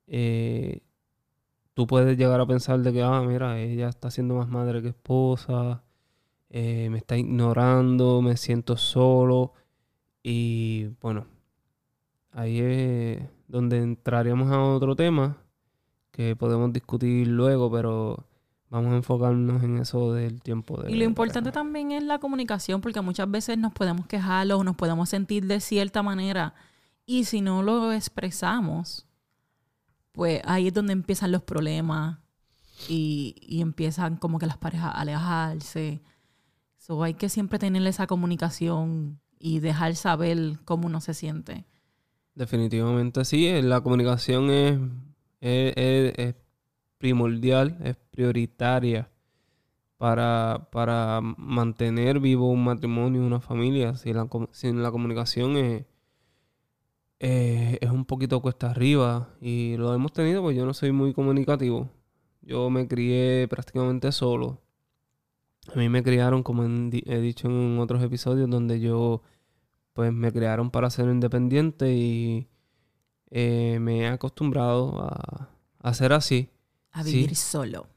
eh, 0.07 0.81
tú 1.73 1.87
puedes 1.87 2.17
llegar 2.17 2.39
a 2.41 2.47
pensar 2.47 2.79
de 2.81 2.93
que, 2.93 3.01
ah, 3.03 3.21
mira, 3.21 3.59
ella 3.59 3.89
está 3.89 4.11
siendo 4.11 4.35
más 4.35 4.47
madre 4.49 4.81
que 4.81 4.89
esposa, 4.89 5.83
eh, 6.49 6.89
me 6.91 6.97
está 6.99 7.17
ignorando, 7.17 8.21
me 8.21 8.37
siento 8.37 8.77
solo 8.77 9.53
y 10.23 10.87
bueno, 11.01 11.25
ahí 12.31 12.59
es 12.59 13.21
donde 13.51 13.79
entraríamos 13.79 14.49
a 14.49 14.63
otro 14.63 14.95
tema 14.95 15.37
que 16.11 16.37
podemos 16.37 16.71
discutir 16.71 17.27
luego, 17.27 17.69
pero 17.69 18.25
vamos 18.69 18.93
a 18.93 18.95
enfocarnos 18.95 19.61
en 19.61 19.77
eso 19.79 20.13
del 20.13 20.41
tiempo 20.41 20.81
de... 20.81 20.89
Y 20.89 20.95
lo 20.95 21.03
importante 21.03 21.51
también 21.51 21.91
es 21.91 22.03
la 22.03 22.19
comunicación, 22.19 22.79
porque 22.79 23.01
muchas 23.01 23.29
veces 23.29 23.57
nos 23.57 23.73
podemos 23.73 24.07
quejar 24.07 24.49
o 24.53 24.63
nos 24.63 24.77
podemos 24.77 25.09
sentir 25.09 25.45
de 25.47 25.59
cierta 25.59 26.01
manera 26.01 26.53
y 27.05 27.25
si 27.25 27.41
no 27.41 27.61
lo 27.61 27.91
expresamos, 27.91 29.05
pues 30.13 30.41
ahí 30.45 30.67
es 30.67 30.73
donde 30.73 30.93
empiezan 30.93 31.33
los 31.33 31.43
problemas 31.43 32.19
y, 32.87 33.35
y 33.41 33.61
empiezan 33.61 34.15
como 34.15 34.39
que 34.39 34.45
las 34.45 34.57
parejas 34.57 34.95
a 34.95 35.01
alejarse. 35.01 36.01
So, 36.77 37.03
hay 37.03 37.15
que 37.15 37.27
siempre 37.27 37.59
tener 37.59 37.85
esa 37.85 38.07
comunicación 38.07 39.19
y 39.39 39.59
dejar 39.59 39.95
saber 39.97 40.59
cómo 40.63 40.87
uno 40.87 41.01
se 41.01 41.13
siente. 41.13 41.65
Definitivamente 42.35 43.25
sí, 43.25 43.47
eh, 43.47 43.61
la 43.61 43.81
comunicación 43.81 44.49
es, 44.49 46.35
primordial, 46.97 47.77
es 47.83 47.97
prioritaria 48.11 49.09
para, 49.97 50.69
para 50.71 51.19
mantener 51.21 52.19
vivo 52.19 52.49
un 52.49 52.63
matrimonio, 52.63 53.21
una 53.25 53.41
familia. 53.41 53.95
Sin 53.95 54.81
la 54.81 54.91
comunicación 54.91 55.57
es, 55.57 55.85
es 57.19 57.91
un 57.91 58.05
poquito 58.05 58.41
cuesta 58.41 58.71
arriba 58.71 59.29
y 59.41 59.75
lo 59.77 59.93
hemos 59.93 60.13
tenido, 60.13 60.41
pues 60.41 60.55
yo 60.57 60.65
no 60.65 60.73
soy 60.73 60.91
muy 60.91 61.13
comunicativo. 61.13 61.89
Yo 62.41 62.69
me 62.69 62.87
crié 62.87 63.47
prácticamente 63.47 64.11
solo. 64.11 64.61
A 65.73 65.77
mí 65.77 65.89
me 65.89 66.03
criaron, 66.03 66.43
como 66.43 66.63
he 66.63 67.19
dicho 67.19 67.47
en 67.47 67.77
otros 67.79 68.01
episodios, 68.03 68.49
donde 68.49 68.79
yo 68.79 69.21
pues 69.93 70.11
me 70.13 70.31
crearon 70.31 70.71
para 70.71 70.89
ser 70.89 71.05
independiente 71.09 71.93
y 71.93 72.47
eh, 73.29 73.77
me 73.81 73.99
he 74.01 74.07
acostumbrado 74.07 75.01
a, 75.01 75.49
a 75.79 75.93
ser 75.93 76.13
así. 76.13 76.49
A 76.91 77.03
Sí. 77.03 77.13
vivir 77.21 77.35
solo. 77.35 77.87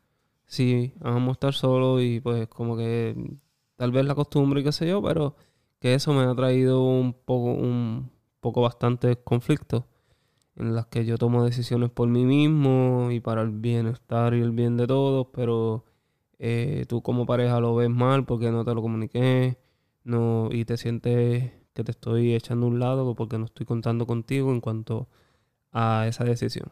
Sí, 0.46 0.92
vamos 1.00 1.30
a 1.30 1.32
estar 1.32 1.54
solo 1.54 2.00
y 2.00 2.20
pues 2.20 2.46
como 2.48 2.76
que 2.76 3.16
tal 3.76 3.90
vez 3.92 4.04
la 4.04 4.14
costumbre 4.14 4.60
y 4.60 4.64
qué 4.64 4.72
sé 4.72 4.86
yo, 4.86 5.02
pero 5.02 5.34
que 5.80 5.94
eso 5.94 6.12
me 6.12 6.22
ha 6.22 6.34
traído 6.34 6.82
un 6.84 7.12
poco, 7.12 7.52
un 7.54 8.10
poco 8.40 8.60
bastante 8.62 9.16
conflictos 9.16 9.84
en 10.56 10.74
las 10.74 10.86
que 10.86 11.04
yo 11.04 11.18
tomo 11.18 11.44
decisiones 11.44 11.90
por 11.90 12.08
mí 12.08 12.24
mismo 12.24 13.08
y 13.10 13.18
para 13.20 13.42
el 13.42 13.50
bienestar 13.50 14.34
y 14.34 14.40
el 14.40 14.52
bien 14.52 14.76
de 14.76 14.86
todos, 14.86 15.26
pero 15.32 15.84
eh, 16.38 16.84
tú 16.88 17.02
como 17.02 17.26
pareja 17.26 17.58
lo 17.58 17.74
ves 17.74 17.90
mal 17.90 18.24
porque 18.24 18.50
no 18.52 18.64
te 18.64 18.72
lo 18.74 18.80
comuniqué, 18.82 19.58
no, 20.04 20.48
y 20.52 20.64
te 20.64 20.76
sientes 20.76 21.50
que 21.74 21.84
te 21.84 21.90
estoy 21.90 22.34
echando 22.34 22.66
a 22.66 22.68
un 22.70 22.78
lado 22.78 23.14
porque 23.14 23.36
no 23.36 23.46
estoy 23.46 23.66
contando 23.66 24.06
contigo 24.06 24.52
en 24.52 24.60
cuanto 24.60 25.08
a 25.72 26.06
esa 26.06 26.24
decisión. 26.24 26.70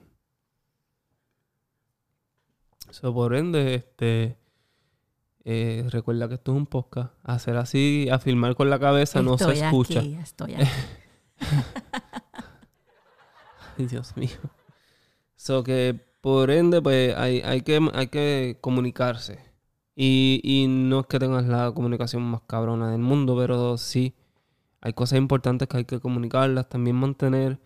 So, 2.90 3.12
por 3.12 3.34
ende, 3.34 3.74
este, 3.74 4.38
eh, 5.44 5.84
recuerda 5.90 6.28
que 6.28 6.34
esto 6.34 6.52
es 6.52 6.56
un 6.56 6.66
podcast. 6.66 7.14
Hacer 7.24 7.56
así, 7.56 8.08
afirmar 8.10 8.54
con 8.54 8.70
la 8.70 8.78
cabeza 8.78 9.22
no 9.22 9.36
se 9.38 9.52
escucha. 9.52 10.00
estoy 10.00 10.54
aquí. 10.54 10.68
Ay, 13.78 13.86
Dios 13.86 14.16
mío. 14.16 14.38
So 15.34 15.64
que 15.64 15.98
por 16.20 16.52
ende, 16.52 16.80
pues 16.80 17.16
hay, 17.16 17.40
hay, 17.40 17.62
que, 17.62 17.80
hay 17.92 18.06
que 18.06 18.58
comunicarse. 18.60 19.40
Y, 19.96 20.40
y 20.44 20.68
no 20.68 21.00
es 21.00 21.06
que 21.06 21.18
tengas 21.18 21.46
la 21.46 21.72
comunicación 21.72 22.22
más 22.22 22.42
cabrona 22.46 22.92
del 22.92 23.00
mundo, 23.00 23.36
pero 23.36 23.76
sí 23.78 24.14
hay 24.82 24.92
cosas 24.94 25.18
importantes 25.18 25.68
que 25.68 25.78
hay 25.78 25.84
que 25.84 26.00
comunicarlas. 26.00 26.68
También 26.68 26.96
mantener 26.96 27.60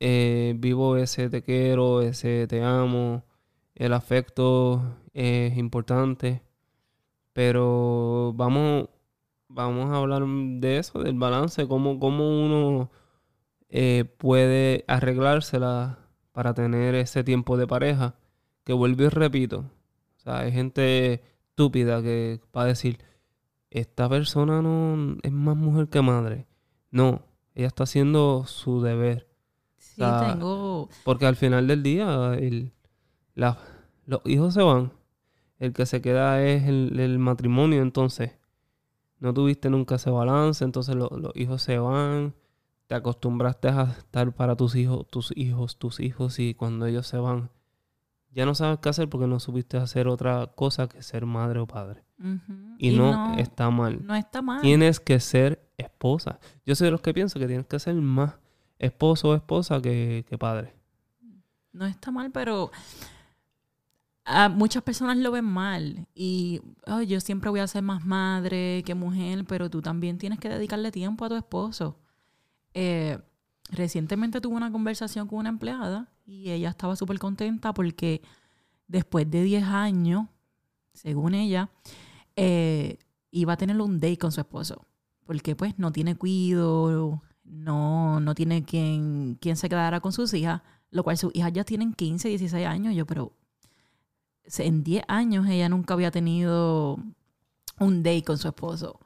eh, 0.00 0.54
vivo 0.58 0.96
ese 0.96 1.30
te 1.30 1.42
quiero, 1.42 2.02
ese 2.02 2.46
te 2.46 2.62
amo. 2.62 3.24
El 3.74 3.94
afecto 3.94 4.82
es 5.14 5.56
importante. 5.56 6.42
Pero 7.32 8.32
vamos, 8.36 8.88
vamos 9.48 9.90
a 9.90 9.96
hablar 9.96 10.24
de 10.26 10.78
eso, 10.78 11.02
del 11.02 11.18
balance, 11.18 11.66
cómo, 11.66 11.98
cómo 11.98 12.28
uno 12.44 12.90
eh, 13.70 14.04
puede 14.18 14.84
arreglársela 14.88 15.98
para 16.32 16.54
tener 16.54 16.94
ese 16.94 17.24
tiempo 17.24 17.56
de 17.56 17.66
pareja. 17.66 18.16
Que 18.64 18.74
vuelvo 18.74 19.04
y 19.04 19.08
repito. 19.08 19.60
O 20.18 20.20
sea, 20.20 20.40
hay 20.40 20.52
gente 20.52 21.22
estúpida 21.50 22.02
que 22.02 22.40
va 22.56 22.64
a 22.64 22.66
decir, 22.66 22.98
esta 23.70 24.08
persona 24.08 24.62
no 24.62 25.16
es 25.22 25.32
más 25.32 25.56
mujer 25.56 25.88
que 25.88 26.02
madre. 26.02 26.49
No, 26.90 27.22
ella 27.54 27.68
está 27.68 27.84
haciendo 27.84 28.44
su 28.46 28.82
deber. 28.82 29.28
Sí, 29.78 29.94
sea, 29.96 30.32
tengo... 30.34 30.88
Porque 31.04 31.26
al 31.26 31.36
final 31.36 31.66
del 31.66 31.82
día, 31.82 32.34
el- 32.34 32.72
la- 33.34 33.58
los 34.06 34.20
hijos 34.24 34.54
se 34.54 34.62
van. 34.62 34.92
El 35.58 35.72
que 35.72 35.86
se 35.86 36.00
queda 36.00 36.42
es 36.42 36.64
el, 36.64 36.98
el 36.98 37.18
matrimonio, 37.18 37.82
entonces. 37.82 38.32
No 39.18 39.34
tuviste 39.34 39.68
nunca 39.70 39.96
ese 39.96 40.10
balance, 40.10 40.64
entonces 40.64 40.96
lo- 40.96 41.10
los 41.10 41.36
hijos 41.36 41.62
se 41.62 41.78
van. 41.78 42.34
Te 42.86 42.94
acostumbraste 42.94 43.68
a 43.68 43.82
estar 43.98 44.32
para 44.34 44.56
tus 44.56 44.74
hijos, 44.74 45.06
tus 45.08 45.32
hijos, 45.36 45.76
tus 45.76 46.00
hijos, 46.00 46.38
y 46.38 46.54
cuando 46.54 46.86
ellos 46.86 47.06
se 47.06 47.18
van, 47.18 47.50
ya 48.32 48.46
no 48.46 48.54
sabes 48.54 48.78
qué 48.80 48.88
hacer 48.88 49.08
porque 49.08 49.26
no 49.28 49.38
supiste 49.38 49.76
hacer 49.76 50.08
otra 50.08 50.48
cosa 50.56 50.88
que 50.88 51.02
ser 51.02 51.24
madre 51.26 51.60
o 51.60 51.66
padre. 51.66 52.02
Y, 52.78 52.96
no, 52.96 53.36
está 53.38 53.70
mal. 53.70 54.04
no 54.04 54.14
está 54.14 54.42
mal. 54.42 54.60
Tienes 54.60 55.00
que 55.00 55.18
ser 55.20 55.66
esposa. 55.78 56.38
Yo 56.66 56.74
soy 56.74 56.86
de 56.86 56.90
los 56.90 57.00
que 57.00 57.14
pienso 57.14 57.38
que 57.38 57.46
tienes 57.46 57.66
que 57.66 57.78
ser 57.78 57.94
más 57.94 58.34
esposo 58.78 59.30
o 59.30 59.34
esposa 59.34 59.80
que, 59.80 60.24
que 60.28 60.36
padre. 60.36 60.74
No 61.72 61.86
está 61.86 62.10
mal, 62.10 62.30
pero 62.30 62.70
a 64.24 64.48
muchas 64.48 64.82
personas 64.82 65.16
lo 65.16 65.32
ven 65.32 65.44
mal. 65.44 66.06
Y 66.14 66.60
"Ay, 66.86 67.06
yo 67.06 67.20
siempre 67.20 67.50
voy 67.50 67.60
a 67.60 67.66
ser 67.66 67.82
más 67.82 68.04
madre 68.04 68.82
que 68.84 68.94
mujer, 68.94 69.44
pero 69.46 69.70
tú 69.70 69.82
también 69.82 70.18
tienes 70.18 70.38
que 70.38 70.48
dedicarle 70.48 70.92
tiempo 70.92 71.24
a 71.24 71.28
tu 71.28 71.36
esposo. 71.36 71.98
Eh, 72.74 73.18
recientemente 73.70 74.40
tuve 74.40 74.56
una 74.56 74.70
conversación 74.70 75.26
con 75.26 75.38
una 75.38 75.48
empleada 75.48 76.08
y 76.26 76.50
ella 76.50 76.70
estaba 76.70 76.96
súper 76.96 77.18
contenta 77.18 77.72
porque 77.72 78.22
después 78.86 79.30
de 79.30 79.42
10 79.42 79.64
años, 79.64 80.26
según 80.92 81.34
ella, 81.34 81.70
eh, 82.42 82.98
iba 83.30 83.52
a 83.52 83.56
tener 83.58 83.78
un 83.80 84.00
date 84.00 84.16
con 84.16 84.32
su 84.32 84.40
esposo. 84.40 84.86
Porque 85.26 85.54
pues 85.54 85.78
no 85.78 85.92
tiene 85.92 86.16
cuido, 86.16 87.22
no, 87.44 88.18
no 88.18 88.34
tiene 88.34 88.64
quien, 88.64 89.38
se 89.40 89.68
quedara 89.68 90.00
con 90.00 90.12
sus 90.12 90.32
hijas, 90.34 90.62
lo 90.90 91.04
cual 91.04 91.18
sus 91.18 91.34
hijas 91.34 91.52
ya 91.52 91.64
tienen 91.64 91.92
15, 91.92 92.28
16 92.28 92.66
años. 92.66 92.94
Yo, 92.94 93.06
pero 93.06 93.32
en 94.58 94.82
10 94.82 95.04
años 95.06 95.46
ella 95.48 95.68
nunca 95.68 95.94
había 95.94 96.10
tenido 96.10 96.98
un 97.78 98.02
date 98.02 98.24
con 98.24 98.38
su 98.38 98.48
esposo. 98.48 98.98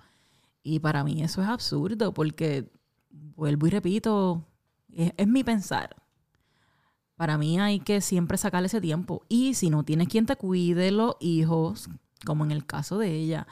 Y 0.62 0.78
para 0.78 1.04
mí 1.04 1.22
eso 1.22 1.42
es 1.42 1.48
absurdo 1.48 2.14
porque, 2.14 2.70
vuelvo 3.10 3.66
y 3.66 3.70
repito, 3.70 4.46
es, 4.92 5.12
es 5.16 5.26
mi 5.26 5.42
pensar. 5.42 5.96
Para 7.16 7.36
mí 7.36 7.58
hay 7.60 7.80
que 7.80 8.00
siempre 8.00 8.38
sacarle 8.38 8.68
ese 8.68 8.80
tiempo. 8.80 9.24
Y 9.28 9.54
si 9.54 9.70
no 9.70 9.84
tienes 9.84 10.08
quien 10.08 10.24
te 10.24 10.36
cuide 10.36 10.90
los 10.90 11.16
hijos, 11.20 11.90
como 12.24 12.44
en 12.44 12.50
el 12.50 12.66
caso 12.66 12.98
de 12.98 13.12
ella, 13.12 13.46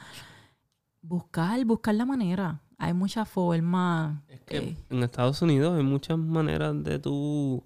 buscar, 1.01 1.63
buscar 1.65 1.95
la 1.95 2.05
manera. 2.05 2.61
Hay 2.77 2.93
muchas 2.93 3.29
formas. 3.29 4.21
Es 4.27 4.41
que 4.41 4.57
eh, 4.57 4.77
en 4.89 5.03
Estados 5.03 5.41
Unidos 5.41 5.77
hay 5.77 5.83
muchas 5.83 6.17
maneras 6.17 6.83
de 6.83 6.99
tú 6.99 7.63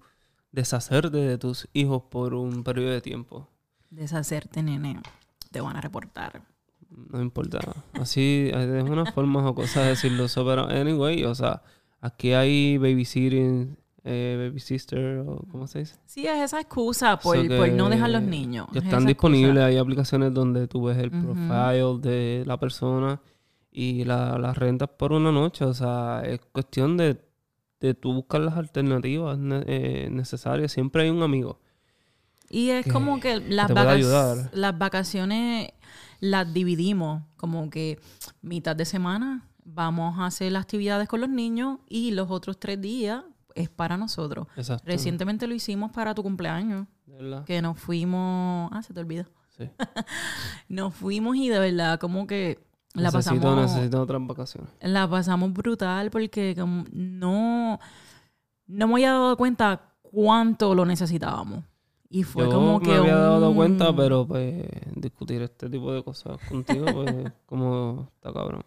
deshacerte 0.52 1.16
de 1.16 1.38
tus 1.38 1.68
hijos 1.72 2.02
por 2.10 2.34
un 2.34 2.62
periodo 2.62 2.90
de 2.90 3.00
tiempo. 3.00 3.48
deshacerte, 3.90 4.62
nene. 4.62 5.00
Te 5.50 5.60
van 5.60 5.76
a 5.76 5.80
reportar. 5.80 6.42
No 6.90 7.20
importa. 7.20 7.58
Así, 7.94 8.50
es 8.52 8.82
una 8.82 9.10
forma 9.12 9.48
o 9.48 9.54
cosas 9.54 9.84
de 9.84 9.88
decirlo. 9.90 10.26
pero 10.34 10.68
anyway, 10.68 11.24
o 11.24 11.34
sea, 11.34 11.62
aquí 12.00 12.32
hay 12.32 12.78
babysitting, 12.78 13.76
eh, 14.08 14.36
baby 14.48 14.58
sister, 14.60 15.18
o 15.18 15.44
¿cómo 15.52 15.66
se 15.66 15.80
dice? 15.80 15.96
Sí, 16.06 16.26
es 16.26 16.38
esa 16.38 16.60
excusa 16.60 17.18
por, 17.18 17.36
So 17.36 17.56
por 17.56 17.68
no 17.72 17.88
dejar 17.88 18.10
los 18.10 18.22
niños. 18.22 18.66
Que 18.72 18.78
Es 18.78 18.84
están 18.84 19.00
esa 19.00 19.08
disponibles, 19.08 19.50
excusa. 19.50 19.66
hay 19.66 19.76
aplicaciones 19.76 20.34
donde 20.34 20.66
tú 20.66 20.84
ves 20.84 20.98
el 20.98 21.14
Ujú. 21.14 21.34
profile 21.34 21.98
de 22.10 22.44
la 22.46 22.58
persona 22.58 23.20
y 23.70 24.04
la, 24.04 24.38
las 24.38 24.56
rentas 24.56 24.88
por 24.98 25.12
una 25.12 25.30
noche. 25.30 25.64
O 25.64 25.74
sea, 25.74 26.22
es 26.24 26.40
cuestión 26.52 26.96
de, 26.96 27.20
de 27.80 27.94
tú 27.94 28.12
buscar 28.14 28.40
las 28.40 28.56
alternativas 28.56 29.38
eh, 29.66 30.08
necesarias. 30.10 30.72
Siempre 30.72 31.02
hay 31.02 31.10
un 31.10 31.22
amigo. 31.22 31.60
Y 32.50 32.70
es 32.70 32.84
que- 32.86 32.90
como 32.92 33.20
que 33.20 33.40
las, 33.40 33.70
las 34.52 34.78
vacaciones 34.78 35.68
las 36.20 36.52
dividimos. 36.52 37.22
Como 37.36 37.68
que 37.70 37.98
mitad 38.40 38.74
de 38.74 38.84
semana 38.84 39.44
vamos 39.64 40.18
a 40.18 40.26
hacer 40.26 40.50
las 40.52 40.62
actividades 40.62 41.08
con 41.08 41.20
los 41.20 41.28
niños 41.28 41.78
y 41.88 42.10
los 42.12 42.30
otros 42.30 42.58
tres 42.58 42.80
días 42.80 43.22
es 43.62 43.68
para 43.68 43.96
nosotros. 43.96 44.46
Exacto. 44.56 44.84
Recientemente 44.86 45.46
lo 45.46 45.54
hicimos 45.54 45.90
para 45.92 46.14
tu 46.14 46.22
cumpleaños, 46.22 46.86
De 47.06 47.14
verdad. 47.16 47.44
que 47.44 47.60
nos 47.62 47.78
fuimos... 47.78 48.70
Ah, 48.72 48.82
se 48.82 48.92
te 48.94 49.00
olvidó. 49.00 49.24
Sí. 49.56 49.68
Nos 50.68 50.94
fuimos 50.94 51.36
y 51.36 51.48
de 51.48 51.58
verdad 51.58 51.98
como 51.98 52.26
que 52.28 52.60
La 52.94 53.10
necesito, 53.10 53.40
pasamos, 53.40 53.72
necesito 53.72 54.00
otras 54.02 54.24
vacaciones. 54.26 54.70
la 54.80 55.08
pasamos 55.10 55.52
brutal 55.52 56.10
porque 56.10 56.54
como 56.56 56.84
no, 56.92 57.78
no 58.68 58.86
me 58.86 58.92
había 58.94 59.10
dado 59.12 59.36
cuenta 59.36 59.94
cuánto 60.02 60.74
lo 60.76 60.84
necesitábamos. 60.84 61.64
Y 62.08 62.22
fue 62.22 62.44
Yo 62.44 62.52
como 62.52 62.78
me 62.78 62.84
que 62.86 62.94
había 62.94 63.16
dado 63.16 63.50
un- 63.50 63.56
cuenta, 63.56 63.94
pero 63.96 64.26
pues 64.26 64.64
discutir 64.94 65.42
este 65.42 65.68
tipo 65.68 65.92
de 65.92 66.02
cosas 66.04 66.38
contigo, 66.48 66.86
pues 66.92 67.14
como 67.46 68.10
está 68.14 68.32
cabrón. 68.32 68.62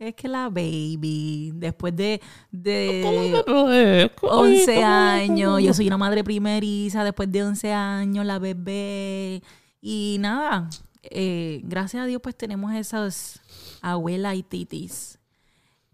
Es 0.00 0.14
que 0.14 0.28
la 0.28 0.48
baby, 0.48 1.52
después 1.54 1.94
de, 1.94 2.22
de 2.50 3.02
Eh, 3.46 4.10
11 4.22 4.82
años, 4.82 5.62
yo 5.62 5.74
soy 5.74 5.86
una 5.88 5.98
madre 5.98 6.24
primeriza, 6.24 7.04
después 7.04 7.30
de 7.30 7.44
11 7.44 7.70
años, 7.74 8.24
la 8.24 8.38
bebé. 8.38 9.42
Y 9.82 10.16
nada, 10.18 10.70
eh, 11.02 11.60
gracias 11.64 12.02
a 12.02 12.06
Dios 12.06 12.22
pues 12.22 12.34
tenemos 12.34 12.72
esas 12.72 13.42
abuelas 13.82 14.36
y 14.36 14.42
titis 14.42 15.18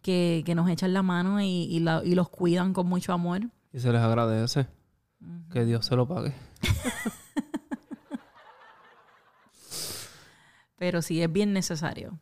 que, 0.02 0.44
que 0.46 0.54
nos 0.54 0.70
echan 0.70 0.92
la 0.94 1.02
mano 1.02 1.40
y, 1.40 1.64
y 1.64 1.80
la- 1.80 2.02
y 2.04 2.14
los 2.14 2.28
cuidan 2.28 2.72
con 2.72 2.86
mucho 2.86 3.12
amor. 3.12 3.40
Y 3.72 3.80
se 3.80 3.90
les 3.90 4.00
agradece. 4.00 4.68
Que 5.50 5.64
Dios 5.64 5.84
se 5.84 5.96
lo 5.96 6.06
pague. 6.06 6.32
Pero 10.78 11.02
sí 11.02 11.20
es 11.22 11.32
bien 11.32 11.52
necesario. 11.52 12.20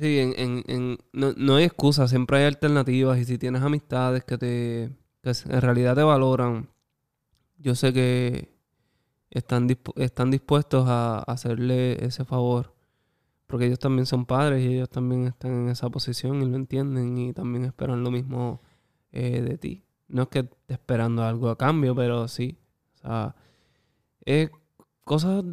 Sí, 0.00 0.18
en, 0.18 0.34
en, 0.38 0.64
en, 0.66 0.98
no, 1.12 1.32
no 1.36 1.56
hay 1.56 1.64
excusa, 1.64 2.08
siempre 2.08 2.38
hay 2.38 2.44
alternativas 2.46 3.18
y 3.18 3.24
si 3.26 3.36
tienes 3.38 3.62
amistades 3.62 4.24
que 4.24 4.38
te 4.38 4.96
que 5.22 5.30
en 5.30 5.60
realidad 5.60 5.94
te 5.94 6.02
valoran, 6.02 6.70
yo 7.58 7.74
sé 7.76 7.92
que 7.92 8.50
están, 9.30 9.68
dispu- 9.68 9.94
están 9.96 10.30
dispuestos 10.30 10.86
a 10.88 11.20
hacerle 11.20 12.04
ese 12.04 12.24
favor, 12.24 12.74
porque 13.46 13.66
ellos 13.66 13.78
también 13.80 14.06
son 14.06 14.26
padres 14.26 14.64
y 14.64 14.74
ellos 14.76 14.90
también 14.90 15.26
están 15.26 15.52
en 15.52 15.68
esa 15.70 15.90
posición 15.90 16.42
y 16.42 16.46
lo 16.50 16.56
entienden 16.56 17.18
y 17.18 17.32
también 17.34 17.64
esperan 17.66 18.04
lo 18.04 18.10
mismo 18.12 18.62
eh, 19.12 19.42
de 19.42 19.58
ti. 19.58 19.84
No 20.08 20.22
es 20.24 20.28
que 20.28 20.40
esté 20.40 20.74
esperando 20.74 21.24
algo 21.24 21.50
a 21.50 21.58
cambio, 21.58 21.94
pero 21.96 22.28
sí. 22.28 22.58
O 22.96 22.98
sea, 22.98 23.36
es 24.24 24.50
cosas 25.04 25.44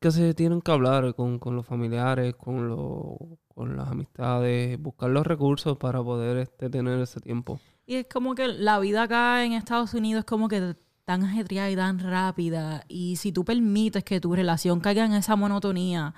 que 0.00 0.10
se 0.10 0.34
tienen 0.34 0.60
que 0.60 0.72
hablar 0.72 1.14
con, 1.14 1.38
con 1.38 1.56
los 1.56 1.66
familiares, 1.66 2.34
con, 2.36 2.68
lo- 2.68 3.38
con 3.54 3.76
las 3.76 3.88
amistades, 3.88 4.80
buscar 4.80 5.10
los 5.10 5.26
recursos 5.26 5.76
para 5.78 6.02
poder 6.02 6.38
este, 6.38 6.68
tener 6.68 7.00
ese 7.00 7.20
tiempo. 7.20 7.60
Y 7.86 7.96
es 7.96 8.06
como 8.12 8.34
que 8.34 8.48
la 8.48 8.78
vida 8.78 9.02
acá 9.02 9.44
en 9.44 9.52
Estados 9.52 9.94
Unidos 9.94 10.20
es 10.20 10.24
como 10.24 10.48
que 10.48 10.76
tan 11.04 11.22
ajetreada 11.22 11.70
y 11.70 11.76
tan 11.76 11.98
rápida. 11.98 12.84
Y 12.88 13.16
si 13.16 13.32
tú 13.32 13.44
permites 13.44 14.04
que 14.04 14.20
tu 14.20 14.34
relación 14.34 14.80
caiga 14.80 15.04
en 15.04 15.12
esa 15.12 15.36
monotonía, 15.36 16.14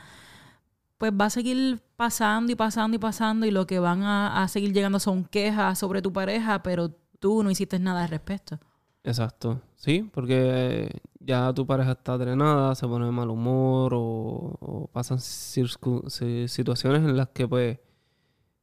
pues 0.99 1.13
va 1.13 1.27
a 1.27 1.31
seguir 1.31 1.83
pasando 1.97 2.53
y 2.53 2.55
pasando 2.55 2.97
y 2.97 2.99
pasando 2.99 3.47
y 3.47 3.51
lo 3.51 3.67
que 3.67 3.79
van 3.79 4.03
a, 4.03 4.43
a 4.43 4.49
seguir 4.49 4.73
llegando 4.73 4.99
son 4.99 5.25
quejas 5.25 5.79
sobre 5.79 6.03
tu 6.03 6.13
pareja, 6.13 6.63
pero 6.63 6.91
tú 7.19 7.43
no 7.43 7.51
hiciste 7.51 7.79
nada 7.79 8.05
al 8.05 8.09
respecto. 8.11 8.59
Exacto, 9.07 9.63
sí, 9.77 10.03
porque 10.13 11.01
ya 11.21 11.55
tu 11.55 11.65
pareja 11.65 11.93
está 11.93 12.19
drenada, 12.19 12.75
se 12.75 12.89
pone 12.89 13.07
de 13.07 13.13
mal 13.13 13.31
humor 13.31 13.93
o, 13.95 14.91
pasan 14.93 15.21
situaciones 15.21 17.03
en 17.03 17.17
las 17.17 17.29
que 17.29 17.47
pues 17.47 17.79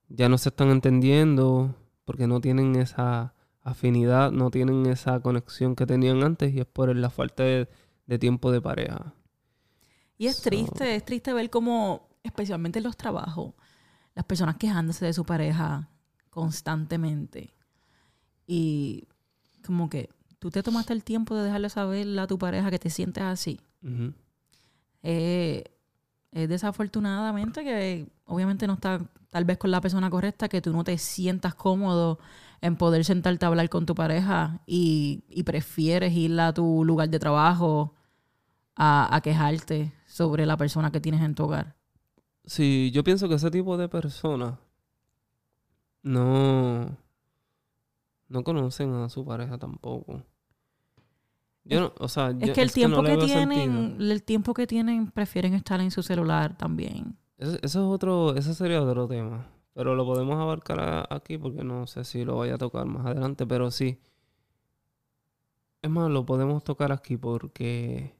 ya 0.09 0.27
no 0.27 0.37
se 0.37 0.49
están 0.49 0.69
entendiendo 0.69 1.73
porque 2.03 2.27
no 2.27 2.41
tienen 2.41 2.75
esa 2.75 3.33
afinidad, 3.61 4.33
no 4.33 4.51
tienen 4.51 4.85
esa 4.87 5.21
conexión 5.21 5.77
que 5.77 5.85
tenían 5.85 6.21
antes 6.23 6.53
y 6.53 6.59
es 6.59 6.65
por 6.65 6.93
la 6.93 7.09
falta 7.09 7.43
de, 7.43 7.69
tiempo 8.19 8.51
de 8.51 8.59
pareja. 8.59 9.13
Y 10.17 10.27
es 10.27 10.41
triste, 10.41 10.93
es 10.95 11.05
triste 11.05 11.31
ver 11.31 11.49
cómo, 11.49 12.09
especialmente 12.21 12.79
en 12.79 12.83
los 12.83 12.97
trabajos, 12.97 13.53
las 14.13 14.25
personas 14.25 14.57
quejándose 14.57 15.05
de 15.05 15.13
su 15.13 15.23
pareja 15.25 15.89
constantemente. 16.29 17.55
Y 18.45 19.07
como 19.65 19.89
que 19.89 20.09
tú 20.43 20.51
te 20.51 20.61
tomaste 20.61 20.91
el 20.91 21.05
tiempo 21.05 21.37
de 21.37 21.45
dejarle 21.45 21.69
saber 21.69 22.19
a 22.19 22.27
tu 22.27 22.37
pareja 22.37 22.69
que 22.69 22.77
te 22.77 22.89
sientes 22.89 23.23
así. 23.23 23.61
Eh, 25.01 25.63
es 26.33 26.49
desafortunadamente 26.49 27.63
que 27.63 28.09
obviamente 28.25 28.67
no 28.67 28.73
está 28.73 28.99
tal 29.29 29.45
vez 29.45 29.57
con 29.57 29.71
la 29.71 29.79
persona 29.79 30.09
correcta, 30.09 30.49
que 30.49 30.61
tú 30.61 30.73
no 30.73 30.83
te 30.83 30.97
sientas 30.97 31.55
cómodo 31.55 32.19
en 32.59 32.75
poder 32.75 33.05
sentarte 33.05 33.45
a 33.45 33.47
hablar 33.47 33.69
con 33.69 33.85
tu 33.85 33.95
pareja 33.95 34.59
y, 34.65 35.23
y 35.29 35.43
prefieres 35.43 36.11
ir 36.11 36.37
a 36.37 36.53
tu 36.53 36.83
lugar 36.83 37.07
de 37.09 37.19
trabajo 37.19 37.95
a, 38.75 39.15
a 39.15 39.21
quejarte 39.21 39.93
sobre 40.05 40.45
la 40.45 40.57
persona 40.57 40.91
que 40.91 40.99
tienes 40.99 41.21
en 41.21 41.35
tu 41.35 41.45
hogar. 41.45 41.77
Sí, 42.43 42.91
yo 42.93 43.05
pienso 43.05 43.29
que 43.29 43.35
ese 43.35 43.49
tipo 43.49 43.77
de 43.77 43.87
personas 43.87 44.55
no, 46.01 46.97
no 48.27 48.43
conocen 48.43 48.93
a 48.95 49.07
su 49.07 49.23
pareja 49.23 49.57
tampoco. 49.57 50.25
Yo 51.65 51.79
no, 51.79 51.93
o 51.99 52.07
sea, 52.09 52.29
Es 52.31 52.47
yo- 52.47 52.53
que 52.53 52.61
el 52.61 52.71
tiempo 52.73 53.01
no 53.01 53.07
que 53.07 53.25
tienen, 53.25 53.71
sentido. 53.71 54.11
el 54.11 54.23
tiempo 54.23 54.53
que 54.53 54.67
tienen 54.67 55.11
prefieren 55.11 55.53
estar 55.53 55.79
en 55.79 55.91
su 55.91 56.03
celular 56.03 56.57
también. 56.57 57.17
Ese 57.37 57.57
es 57.61 57.75
otro, 57.77 58.35
ese 58.35 58.53
sería 58.53 58.81
otro 58.81 59.07
tema. 59.07 59.47
Pero 59.73 59.95
lo 59.95 60.05
podemos 60.05 60.35
abarcar 60.35 60.79
a- 60.79 61.07
aquí 61.09 61.37
porque 61.37 61.63
no 61.63 61.87
sé 61.87 62.03
si 62.03 62.25
lo 62.25 62.37
vaya 62.37 62.55
a 62.55 62.57
tocar 62.57 62.85
más 62.85 63.05
adelante, 63.05 63.47
pero 63.47 63.71
sí. 63.71 63.97
Es 65.81 65.89
más, 65.89 66.09
lo 66.11 66.25
podemos 66.25 66.63
tocar 66.63 66.91
aquí 66.91 67.17
porque 67.17 68.13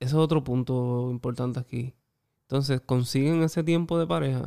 ese 0.00 0.10
es 0.10 0.14
otro 0.14 0.44
punto 0.44 1.08
importante 1.10 1.58
aquí. 1.60 1.94
Entonces, 2.42 2.80
consiguen 2.80 3.42
ese 3.42 3.62
tiempo 3.64 3.98
de 3.98 4.06
pareja. 4.06 4.46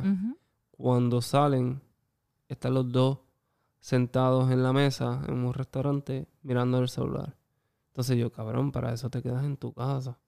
Cuando 0.70 1.20
salen, 1.22 1.80
están 2.48 2.74
los 2.74 2.90
dos 2.90 3.18
sentados 3.80 4.50
en 4.50 4.62
la 4.62 4.72
mesa 4.72 5.22
en 5.28 5.34
un 5.34 5.52
restaurante 5.54 6.26
mirando 6.42 6.78
el 6.78 6.88
celular. 6.88 7.36
Entonces 7.92 8.16
yo, 8.16 8.32
cabrón, 8.32 8.72
para 8.72 8.94
eso 8.94 9.10
te 9.10 9.22
quedas 9.22 9.44
en 9.44 9.58
tu 9.58 9.74
casa. 9.74 10.18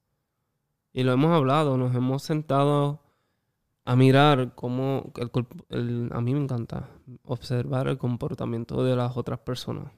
Y 0.93 1.03
lo 1.03 1.13
hemos 1.13 1.33
hablado, 1.33 1.79
nos 1.79 1.97
hemos 1.97 2.23
sentado 2.23 3.01
a 3.87 3.97
mirar 3.97 4.55
cómo 4.55 5.13
el, 5.71 6.11
a 6.13 6.21
mí 6.21 6.35
me 6.35 6.41
encanta 6.41 6.91
observar 7.25 7.89
el 7.89 7.97
comportamiento 7.97 8.85
de 8.85 8.97
las 8.97 9.17
otras 9.17 9.39
personas. 9.41 9.93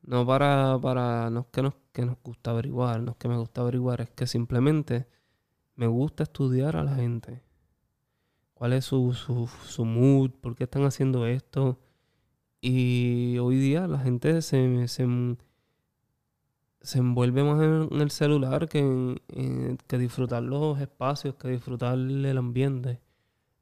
No 0.00 0.26
para, 0.26 0.78
para, 0.80 1.28
no 1.28 1.40
es 1.40 1.46
que 1.52 1.62
nos, 1.62 1.74
que 1.92 2.06
nos 2.06 2.16
gusta 2.22 2.52
averiguar, 2.52 3.02
no 3.02 3.12
es 3.12 3.16
que 3.18 3.28
me 3.28 3.36
gusta 3.36 3.60
averiguar, 3.60 4.00
es 4.00 4.10
que 4.10 4.26
simplemente 4.26 5.06
me 5.76 5.86
gusta 5.86 6.22
estudiar 6.22 6.76
a 6.76 6.84
la 6.84 6.94
gente. 6.94 7.42
¿Cuál 8.54 8.72
es 8.72 8.86
su, 8.86 9.12
su, 9.12 9.46
su 9.46 9.84
mood? 9.84 10.30
¿Por 10.40 10.54
qué 10.56 10.64
están 10.64 10.84
haciendo 10.84 11.26
esto? 11.26 11.78
Y 12.60 13.36
hoy 13.38 13.56
día 13.58 13.86
la 13.86 13.98
gente 13.98 14.40
se, 14.40 14.88
se, 14.88 15.06
se 16.84 16.98
envuelve 16.98 17.42
más 17.42 17.62
en, 17.62 18.00
el 18.00 18.10
celular 18.10 18.68
que, 18.68 19.16
que 19.86 19.98
disfrutar 19.98 20.42
los 20.42 20.78
espacios, 20.80 21.34
que 21.36 21.48
disfrutar 21.48 21.94
el 21.94 22.38
ambiente. 22.38 23.00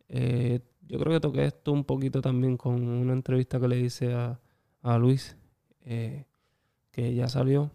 Eh, 0.08 0.60
yo 0.88 0.98
creo 0.98 1.12
que 1.12 1.20
toqué 1.20 1.46
esto 1.46 1.72
un 1.72 1.84
poquito 1.84 2.20
también 2.20 2.56
con 2.56 2.82
una 2.82 3.12
entrevista 3.12 3.60
que 3.60 3.68
le 3.68 3.78
hice 3.78 4.12
a, 4.12 4.40
a 4.82 4.98
Luis, 4.98 5.36
eh, 5.84 6.24
que 6.90 7.14
ya 7.14 7.28
salió. 7.28 7.70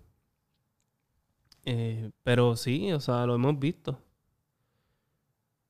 Eh, 1.66 2.12
pero 2.24 2.58
sí, 2.58 2.92
o 2.92 3.00
sea, 3.00 3.26
lo 3.26 3.36
hemos 3.36 3.58
visto. 3.58 4.00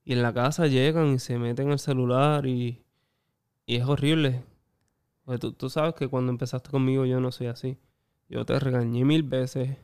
Y 0.04 0.14
en 0.14 0.24
la 0.24 0.34
casa 0.34 0.66
llegan 0.66 1.14
y 1.14 1.20
se 1.20 1.38
meten 1.38 1.70
el 1.70 1.80
celular 1.80 2.48
y, 2.48 2.84
y 3.68 3.76
es 3.76 3.86
horrible. 3.86 4.44
Porque 5.24 5.40
tú, 5.40 5.54
tú 5.54 5.70
sabes 5.70 5.94
que 5.94 6.08
cuando 6.08 6.32
empezaste 6.32 6.72
conmigo 6.72 7.06
yo 7.06 7.20
no 7.20 7.32
soy 7.32 7.48
así. 7.48 7.78
Yo 8.30 8.46
te 8.46 8.60
regañé 8.60 9.06
mil 9.06 9.24
veces 9.24 9.78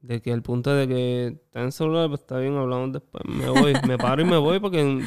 de 0.00 0.20
que 0.22 0.32
el 0.32 0.42
punto 0.42 0.72
de 0.74 0.86
que 0.88 1.26
está 1.28 1.60
en 1.60 1.66
el 1.66 1.72
celular, 1.72 2.08
pues 2.08 2.20
está 2.20 2.38
bien, 2.38 2.56
hablamos 2.56 2.92
después. 2.92 3.22
Me 3.26 3.48
voy, 3.60 3.74
me 3.86 3.98
paro 3.98 4.22
y 4.22 4.24
me 4.24 4.36
voy 4.36 4.60
porque 4.60 4.98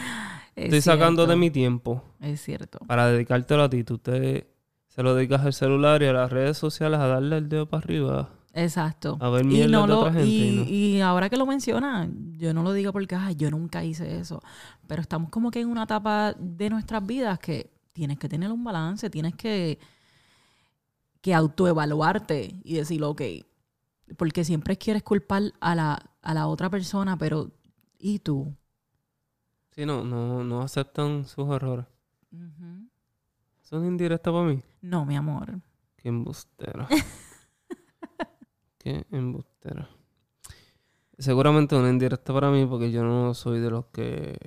Es 0.55 0.65
estoy 0.65 0.81
sacando 0.81 1.25
de 1.27 1.35
mi 1.35 1.51
tiempo 1.51 2.03
Es 2.19 2.41
cierto. 2.41 2.79
para 2.87 3.07
dedicártelo 3.11 3.63
a 3.63 3.69
ti. 3.69 3.83
Tú 3.83 3.97
te, 3.97 4.49
se 4.87 5.03
lo 5.03 5.15
dedicas 5.15 5.45
al 5.45 5.53
celular 5.53 6.01
y 6.01 6.05
a 6.07 6.13
las 6.13 6.31
redes 6.31 6.57
sociales 6.57 6.99
a 6.99 7.07
darle 7.07 7.37
el 7.37 7.49
dedo 7.49 7.67
para 7.67 7.83
arriba. 7.83 8.29
Exacto. 8.53 9.17
A 9.21 9.29
ver 9.29 9.45
Y, 9.45 9.67
no 9.67 9.81
de 9.83 9.87
lo, 9.87 9.99
otra 9.99 10.13
gente. 10.13 10.27
y 10.27 10.43
y, 10.43 10.55
no. 10.57 10.63
y 10.69 11.01
ahora 11.01 11.29
que 11.29 11.37
lo 11.37 11.45
menciona, 11.45 12.09
yo 12.37 12.53
no 12.53 12.63
lo 12.63 12.73
digo 12.73 12.91
porque 12.91 13.15
"Ay, 13.15 13.35
yo 13.35 13.51
nunca 13.51 13.83
hice 13.85 14.19
eso. 14.19 14.41
Pero 14.87 15.01
estamos 15.01 15.29
como 15.29 15.51
que 15.51 15.61
en 15.61 15.69
una 15.69 15.83
etapa 15.83 16.33
de 16.37 16.69
nuestras 16.69 17.05
vidas 17.05 17.37
que 17.39 17.69
tienes 17.93 18.17
que 18.17 18.27
tener 18.27 18.51
un 18.51 18.63
balance, 18.63 19.09
tienes 19.09 19.35
que, 19.35 19.77
que 21.21 21.33
autoevaluarte 21.33 22.59
y 22.63 22.75
decir, 22.75 23.03
ok, 23.03 23.21
porque 24.17 24.43
siempre 24.43 24.77
quieres 24.77 25.03
culpar 25.03 25.53
a 25.59 25.75
la, 25.75 26.11
a 26.21 26.33
la 26.33 26.47
otra 26.47 26.69
persona, 26.69 27.17
pero 27.17 27.51
¿y 27.97 28.19
tú? 28.19 28.55
Sí, 29.71 29.85
no, 29.85 30.03
no, 30.03 30.43
no 30.43 30.61
aceptan 30.61 31.25
sus 31.25 31.49
errores. 31.49 31.85
Ujú. 32.31 32.89
Eso 33.61 33.81
es 33.81 33.87
indirecta 33.87 34.31
para 34.31 34.45
mí. 34.45 34.61
No, 34.81 35.05
mi 35.05 35.15
amor. 35.15 35.61
Qué 35.95 36.09
embustera. 36.09 36.87
Qué 38.79 39.05
embustera. 39.11 39.89
Seguramente 41.17 41.75
una 41.75 41.89
indirecta 41.89 42.33
para 42.33 42.49
mí 42.49 42.65
porque 42.65 42.91
yo 42.91 43.03
no 43.03 43.33
soy 43.33 43.59
de 43.59 43.69
los 43.69 43.85
que 43.87 44.37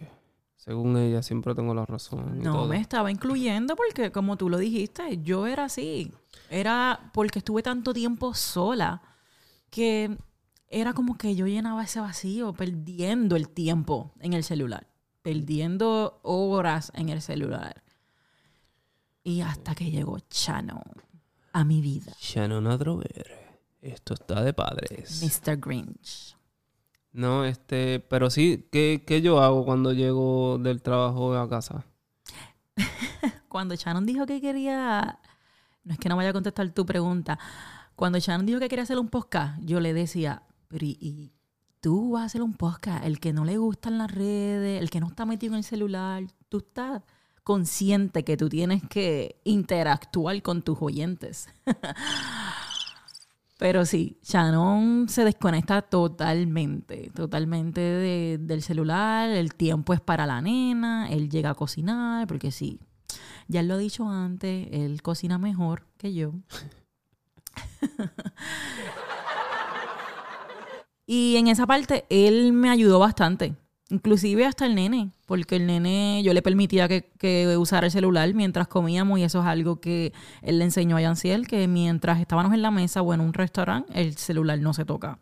Según 0.64 0.96
ella, 0.96 1.24
siempre 1.24 1.56
tengo 1.56 1.74
la 1.74 1.84
razón. 1.84 2.38
No 2.40 2.52
todo. 2.52 2.68
me 2.68 2.78
estaba 2.78 3.10
incluyendo 3.10 3.74
porque, 3.74 4.12
como 4.12 4.36
tú 4.36 4.48
lo 4.48 4.58
dijiste, 4.58 5.20
yo 5.20 5.48
era 5.48 5.64
así. 5.64 6.12
Era 6.50 7.10
porque 7.12 7.40
estuve 7.40 7.64
tanto 7.64 7.92
tiempo 7.92 8.32
sola 8.32 9.02
que 9.70 10.16
era 10.68 10.92
como 10.92 11.18
que 11.18 11.34
yo 11.34 11.48
llenaba 11.48 11.82
ese 11.82 11.98
vacío 11.98 12.52
perdiendo 12.52 13.34
el 13.34 13.48
tiempo 13.48 14.12
en 14.20 14.34
el 14.34 14.44
celular, 14.44 14.86
perdiendo 15.22 16.20
horas 16.22 16.92
en 16.94 17.08
el 17.08 17.22
celular. 17.22 17.82
Y 19.24 19.40
hasta 19.40 19.74
que 19.74 19.90
llegó 19.90 20.20
Chano 20.20 20.80
a 21.52 21.64
mi 21.64 21.80
vida, 21.80 22.12
Shannon 22.20 22.68
Adrover. 22.68 23.58
Esto 23.80 24.14
está 24.14 24.44
de 24.44 24.54
padres. 24.54 25.24
Mr. 25.24 25.56
Grinch. 25.56 26.36
No, 27.12 27.44
este, 27.44 28.00
pero 28.00 28.30
sí, 28.30 28.68
¿qué, 28.72 29.04
qué 29.06 29.20
yo 29.20 29.40
hago 29.40 29.64
cuando 29.64 29.92
llego 29.92 30.58
del 30.58 30.80
trabajo 30.80 31.34
a 31.36 31.48
casa? 31.48 31.84
Cuando 33.48 33.74
Shannon 33.74 34.06
dijo 34.06 34.24
que 34.24 34.40
quería, 34.40 35.18
no 35.84 35.92
es 35.92 35.98
que 35.98 36.08
no 36.08 36.16
vaya 36.16 36.30
a 36.30 36.32
contestar 36.32 36.70
tu 36.70 36.86
pregunta, 36.86 37.38
cuando 37.96 38.18
Shannon 38.18 38.46
dijo 38.46 38.58
que 38.58 38.68
quería 38.70 38.84
hacer 38.84 38.98
un 38.98 39.08
podcast, 39.08 39.60
yo 39.62 39.78
le 39.80 39.92
decía, 39.92 40.42
pero 40.68 40.86
y, 40.86 41.32
tú 41.82 42.12
vas 42.12 42.22
a 42.22 42.24
hacer 42.26 42.42
un 42.42 42.54
podcast, 42.54 43.04
el 43.04 43.20
que 43.20 43.32
no 43.34 43.44
le 43.44 43.58
gustan 43.58 43.98
las 43.98 44.10
redes, 44.10 44.80
el 44.80 44.88
que 44.88 45.00
no 45.00 45.08
está 45.08 45.26
metido 45.26 45.52
en 45.52 45.58
el 45.58 45.64
celular, 45.64 46.24
tú 46.48 46.58
estás 46.58 47.02
consciente 47.44 48.24
que 48.24 48.36
tú 48.36 48.48
tienes 48.48 48.82
que 48.88 49.40
interactuar 49.44 50.40
con 50.42 50.62
tus 50.62 50.78
oyentes. 50.80 51.48
Pero 53.62 53.86
sí, 53.86 54.18
Shannon 54.24 55.08
se 55.08 55.24
desconecta 55.24 55.82
totalmente, 55.82 57.12
totalmente 57.14 57.80
de- 57.80 58.38
del 58.40 58.60
celular, 58.60 59.30
el 59.30 59.54
tiempo 59.54 59.94
es 59.94 60.00
para 60.00 60.26
la 60.26 60.42
nena, 60.42 61.08
él 61.08 61.30
llega 61.30 61.50
a 61.50 61.54
cocinar, 61.54 62.26
porque 62.26 62.50
sí, 62.50 62.80
ya 63.46 63.62
lo 63.62 63.74
ha 63.74 63.78
dicho 63.78 64.08
antes, 64.08 64.66
él 64.72 65.00
cocina 65.00 65.38
mejor 65.38 65.86
que 65.96 66.12
yo. 66.12 66.32
y 71.06 71.36
en 71.36 71.46
esa 71.46 71.64
parte 71.64 72.04
él 72.10 72.52
me 72.52 72.68
ayudó 72.68 72.98
bastante, 72.98 73.54
inclusive 73.92 74.44
hasta 74.46 74.66
el 74.66 74.74
nene, 74.74 75.12
porque 75.26 75.56
el 75.56 75.66
nene 75.66 76.22
yo 76.24 76.32
le 76.34 76.42
permitía 76.42 76.88
que, 76.88 77.10
que 77.18 77.56
usara 77.56 77.86
el 77.86 77.92
celular 77.92 78.32
mientras 78.34 78.66
comíamos 78.66 79.18
y 79.18 79.22
eso 79.22 79.40
es 79.40 79.46
algo 79.46 79.80
que 79.80 80.12
él 80.42 80.58
le 80.58 80.64
enseñó 80.64 80.96
a 80.96 81.00
Yanciel, 81.02 81.46
que 81.46 81.68
mientras 81.68 82.20
estábamos 82.20 82.52
en 82.54 82.62
la 82.62 82.70
mesa 82.70 83.02
o 83.02 83.14
en 83.14 83.20
un 83.20 83.32
restaurante, 83.32 83.92
el 84.00 84.16
celular 84.16 84.58
no 84.58 84.72
se 84.72 84.84
toca. 84.84 85.18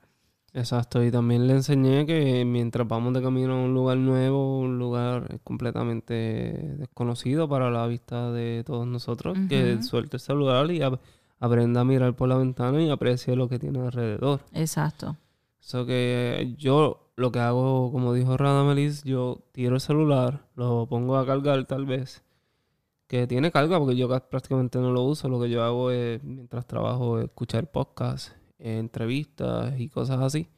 Exacto, 0.53 1.05
y 1.05 1.13
también 1.13 1.47
le 1.47 1.53
enseñé 1.53 2.07
que 2.07 2.45
mientras 2.45 2.89
vamos 2.89 3.15
de 3.15 3.23
camino 3.23 3.53
a 3.53 3.63
un 3.65 3.73
lugar 3.73 3.97
nuevo, 3.99 4.59
un 4.59 4.79
lugar 4.79 5.39
completamente 5.45 6.75
desconocido 6.79 7.49
para 7.49 7.71
la 7.71 7.87
vista 7.87 8.33
de 8.33 8.65
todos 8.65 8.87
nosotros, 8.87 9.39
que 9.49 9.81
suelte 9.83 10.17
el 10.17 10.21
celular 10.21 10.69
y 10.73 10.83
ap- 10.83 11.01
aprenda 11.39 11.83
a 11.83 11.85
mirar 11.85 12.15
por 12.17 12.29
la 12.29 12.37
ventana 12.37 12.83
y 12.83 12.91
aprecie 12.91 13.37
lo 13.37 13.49
que 13.49 13.61
tiene 13.61 13.79
alrededor. 13.79 14.41
Exacto. 14.53 15.17
Eso 15.63 15.87
que 15.87 16.55
yo 16.59 17.10
lo 17.21 17.33
que 17.33 17.41
hago, 17.41 17.93
como 17.93 18.13
dijo 18.15 18.37
Radamelis, 18.37 19.05
yo 19.05 19.43
tiro 19.53 19.75
el 19.77 19.81
celular, 19.81 20.47
lo 20.57 20.87
pongo 20.89 21.17
a 21.17 21.27
cargar 21.27 21.65
tal 21.67 21.87
vez, 21.87 22.23
que 23.09 23.27
tiene 23.27 23.51
carga 23.53 23.79
porque 23.79 23.97
yo 23.97 24.09
ca- 24.09 24.29
prácticamente 24.29 24.79
no 24.79 24.93
lo 24.93 25.03
uso. 25.03 25.29
Lo 25.29 25.41
que 25.41 25.51
yo 25.51 25.65
hago 25.65 25.91
es, 25.91 26.23
mientras 26.25 26.67
trabajo, 26.67 27.21
escuchar 27.21 27.71
podcasts, 27.71 28.35
eh, 28.59 28.79
entrevistas 28.79 29.79
y 29.81 29.89
cosas 29.89 30.21
así. 30.21 30.49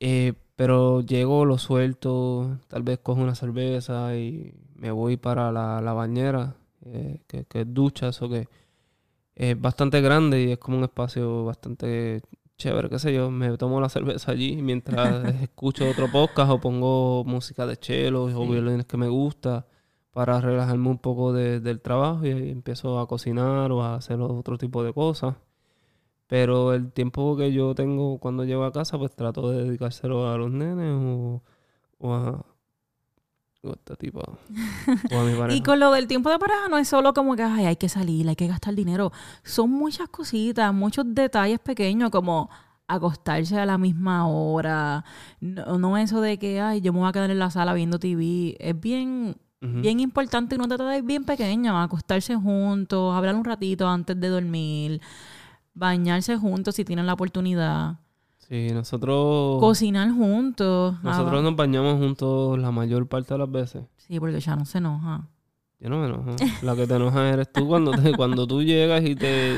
Eh, 0.00 0.34
pero 0.56 1.00
llego, 1.02 1.44
lo 1.44 1.58
suelto, 1.58 2.58
tal 2.68 2.82
vez 2.82 2.98
cojo 3.00 3.20
una 3.22 3.34
cerveza 3.34 4.16
y 4.16 4.54
me 4.74 4.90
voy 4.90 5.16
para 5.16 5.52
la, 5.52 5.80
la 5.80 5.92
bañera, 5.94 6.56
eh, 6.84 7.20
que, 7.26 7.44
que 7.46 7.62
es 7.62 7.74
ducha, 7.74 8.08
eso 8.08 8.28
que 8.28 8.48
es 9.36 9.60
bastante 9.60 10.00
grande 10.00 10.42
y 10.44 10.52
es 10.52 10.58
como 10.58 10.78
un 10.78 10.84
espacio 10.84 11.44
bastante 11.44 12.22
chévere, 12.58 12.88
qué 12.88 12.98
sé 12.98 13.12
yo. 13.14 13.30
Me 13.30 13.56
tomo 13.58 13.80
la 13.80 13.88
cerveza 13.88 14.32
allí 14.32 14.60
mientras 14.62 15.24
escucho 15.42 15.88
otro 15.88 16.10
podcast 16.10 16.50
o 16.50 16.60
pongo 16.60 17.24
música 17.24 17.66
de 17.66 17.76
chelo 17.76 18.24
o 18.24 18.46
violines 18.48 18.86
que 18.86 18.96
me 18.96 19.08
gusta 19.08 19.66
para 20.12 20.40
relajarme 20.40 20.88
un 20.88 20.98
poco 20.98 21.32
de- 21.32 21.60
del 21.60 21.80
trabajo 21.80 22.24
y 22.26 22.30
ahí 22.30 22.50
empiezo 22.50 22.98
a 22.98 23.06
cocinar 23.06 23.70
o 23.72 23.82
a 23.82 23.96
hacer 23.96 24.20
otro 24.20 24.56
tipo 24.58 24.82
de 24.82 24.92
cosas. 24.94 25.34
Pero 26.26 26.74
el 26.74 26.90
tiempo 26.92 27.36
que 27.36 27.52
yo 27.52 27.74
tengo 27.74 28.18
cuando 28.18 28.44
llego 28.44 28.64
a 28.64 28.72
casa, 28.72 28.98
pues 28.98 29.14
trato 29.14 29.50
de 29.50 29.64
dedicárselo 29.64 30.28
a 30.28 30.36
los 30.38 30.50
nenes 30.50 30.92
o, 30.98 31.42
o 31.98 32.14
a, 32.14 32.44
O. 35.12 35.48
Y 35.50 35.60
con 35.62 35.80
lo 35.80 35.92
del 35.92 36.06
tiempo 36.06 36.30
de 36.30 36.38
pareja 36.38 36.68
no 36.68 36.78
es 36.78 36.88
solo 36.88 37.12
como 37.14 37.36
que 37.36 37.42
Ay, 37.42 37.66
hay 37.66 37.76
que 37.76 37.88
salir, 37.88 38.28
hay 38.28 38.36
que 38.36 38.46
gastar 38.46 38.74
dinero. 38.74 39.12
Son 39.42 39.70
muchas 39.70 40.08
cositas, 40.08 40.72
muchos 40.72 41.04
detalles 41.08 41.58
pequeños 41.58 42.10
como 42.10 42.48
acostarse 42.88 43.58
a 43.58 43.66
la 43.66 43.78
misma 43.78 44.28
hora. 44.28 45.04
No, 45.40 45.78
no 45.78 45.96
eso 45.96 46.20
de 46.20 46.38
que 46.38 46.60
ay, 46.60 46.80
yo 46.80 46.92
me 46.92 47.00
voy 47.00 47.08
a 47.08 47.12
quedar 47.12 47.30
en 47.30 47.38
la 47.38 47.50
sala 47.50 47.74
viendo 47.74 47.98
TV. 47.98 48.56
Es 48.60 48.78
bien, 48.78 49.36
bien 49.60 50.00
importante 50.00 50.56
unos 50.56 50.68
detalles 50.68 51.04
bien 51.04 51.24
pequeños. 51.24 51.74
Acostarse 51.76 52.36
juntos, 52.36 53.16
hablar 53.16 53.34
un 53.34 53.44
ratito 53.44 53.88
antes 53.88 54.18
de 54.18 54.28
dormir, 54.28 55.00
bañarse 55.74 56.36
juntos 56.36 56.76
si 56.76 56.84
tienen 56.84 57.06
la 57.06 57.14
oportunidad, 57.14 57.98
Sí, 58.48 58.68
nosotros, 58.72 59.58
cocinar 59.60 60.10
juntos. 60.12 60.94
Nosotros 61.02 61.40
Ah, 61.40 61.42
nos 61.42 61.56
bañamos 61.56 61.98
juntos 61.98 62.58
la 62.58 62.70
mayor 62.70 63.06
parte 63.08 63.34
de 63.34 63.38
las 63.38 63.50
veces. 63.50 63.84
Sí, 63.96 64.20
porque 64.20 64.38
ya 64.40 64.54
no 64.54 64.64
se 64.64 64.78
enoja. 64.78 65.26
Yo 65.80 65.88
no 65.90 65.98
me 65.98 66.06
enojo. 66.06 66.36
La 66.62 66.76
que 66.76 66.86
te 66.86 66.94
enoja 66.94 67.28
eres 67.28 67.52
tú 67.52 67.66
cuando, 67.66 67.92
te- 67.94 68.14
cuando 68.16 68.46
tú 68.46 68.62
llegas 68.62 69.02
y 69.04 69.16
te 69.16 69.56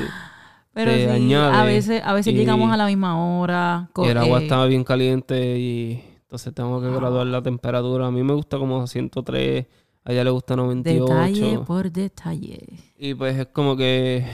Pero 0.73 0.91
te 0.91 1.03
sí, 1.05 1.09
añade 1.09 1.55
a 1.55 1.63
veces, 1.63 2.01
a 2.03 2.13
veces 2.13 2.33
y- 2.33 2.37
llegamos 2.37 2.71
a 2.71 2.77
la 2.77 2.87
misma 2.87 3.17
hora. 3.39 3.89
y 3.95 4.07
el 4.07 4.17
agua 4.17 4.39
eh, 4.39 4.43
estaba 4.43 4.65
bien 4.65 4.83
caliente 4.83 5.59
y 5.59 6.03
entonces 6.23 6.53
tengo 6.53 6.81
que 6.81 6.91
graduar 6.91 7.27
la 7.27 7.41
temperatura. 7.43 8.07
A 8.07 8.11
mí 8.11 8.23
me 8.23 8.33
gusta 8.33 8.57
como 8.57 8.85
103, 8.87 9.67
a 10.03 10.11
ella 10.11 10.23
le 10.23 10.29
gusta 10.31 10.55
98. 10.55 11.05
Detalle 11.39 11.59
por 11.59 11.91
detalle. 11.91 12.59
Y 12.97 13.13
pues 13.13 13.37
es 13.37 13.47
como 13.47 13.77
que. 13.77 14.25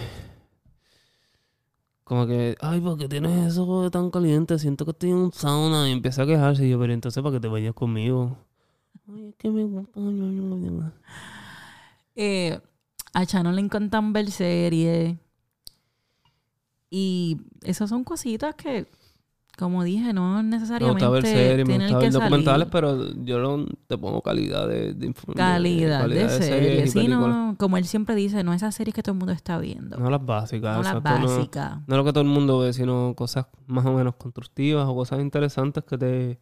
Como 2.05 2.27
que, 2.27 2.55
ay, 2.61 2.79
¿por 2.81 2.99
qué 2.99 3.09
tienes 3.09 3.47
eso 3.47 3.89
tan 3.89 4.11
caliente? 4.11 4.59
Siento 4.59 4.85
que 4.85 4.91
estoy 4.91 5.09
en 5.09 5.15
un 5.17 5.33
sauna. 5.33 5.89
Y 5.89 5.91
empieza 5.91 6.21
a 6.21 6.27
quejarse. 6.27 6.65
Y 6.65 6.69
yo, 6.69 6.79
pero 6.79 6.93
entonces, 6.93 7.21
¿para 7.21 7.33
que 7.33 7.39
te 7.39 7.47
vayas 7.47 7.73
conmigo? 7.73 8.37
Ay, 9.11 9.29
es 9.29 9.35
que 9.35 9.49
me 9.49 9.63
gusta. 9.63 9.99
Eh, 12.15 12.59
a 13.11 13.25
Chano 13.25 13.51
le 13.51 13.61
encantan 13.61 14.13
ver 14.13 14.29
series. 14.29 15.17
Y 16.91 17.41
esas 17.63 17.89
son 17.89 18.03
cositas 18.03 18.53
que, 18.53 18.87
como 19.57 19.83
dije, 19.83 20.13
no 20.13 20.37
Me 20.37 20.43
necesariamente 20.43 21.05
gusta 21.05 21.09
ver 21.09 21.23
series, 21.25 21.67
me 21.67 21.77
gusta 21.77 21.97
ver 21.99 22.11
documentales, 22.11 22.67
salir. 22.69 22.71
pero 22.71 23.13
yo 23.23 23.65
te 23.87 23.97
pongo 23.97 24.21
calidad 24.21 24.67
de, 24.67 24.93
de 24.93 25.07
inf- 25.09 25.25
de- 25.27 25.33
Calidad, 25.33 26.07
de, 26.07 26.29
series 26.29 26.91
Sí, 26.91 27.07
no, 27.07 27.55
como 27.57 27.77
él 27.77 27.85
siempre 27.85 28.15
dice, 28.15 28.43
no 28.43 28.53
esas 28.53 28.75
series 28.75 28.93
que 28.93 29.01
todo 29.03 29.13
el 29.13 29.19
mundo 29.19 29.33
está 29.33 29.57
viendo. 29.57 29.97
No 29.97 30.09
las 30.09 30.25
básicas. 30.25 30.75
no 30.77 30.83
las 30.83 30.93
no- 30.95 31.01
básicas. 31.01 31.79
No, 31.87 31.97
lo 31.97 32.03
que 32.03 32.11
todo 32.11 32.21
el 32.21 32.29
mundo 32.29 32.59
ve, 32.59 32.73
sino 32.73 33.13
cosas 33.15 33.47
más 33.67 33.85
o 33.85 33.93
menos 33.93 34.15
constructivas 34.15 34.87
o 34.87 34.95
cosas 34.95 35.19
interesantes 35.21 35.83
que 35.83 35.97
te 35.97 36.39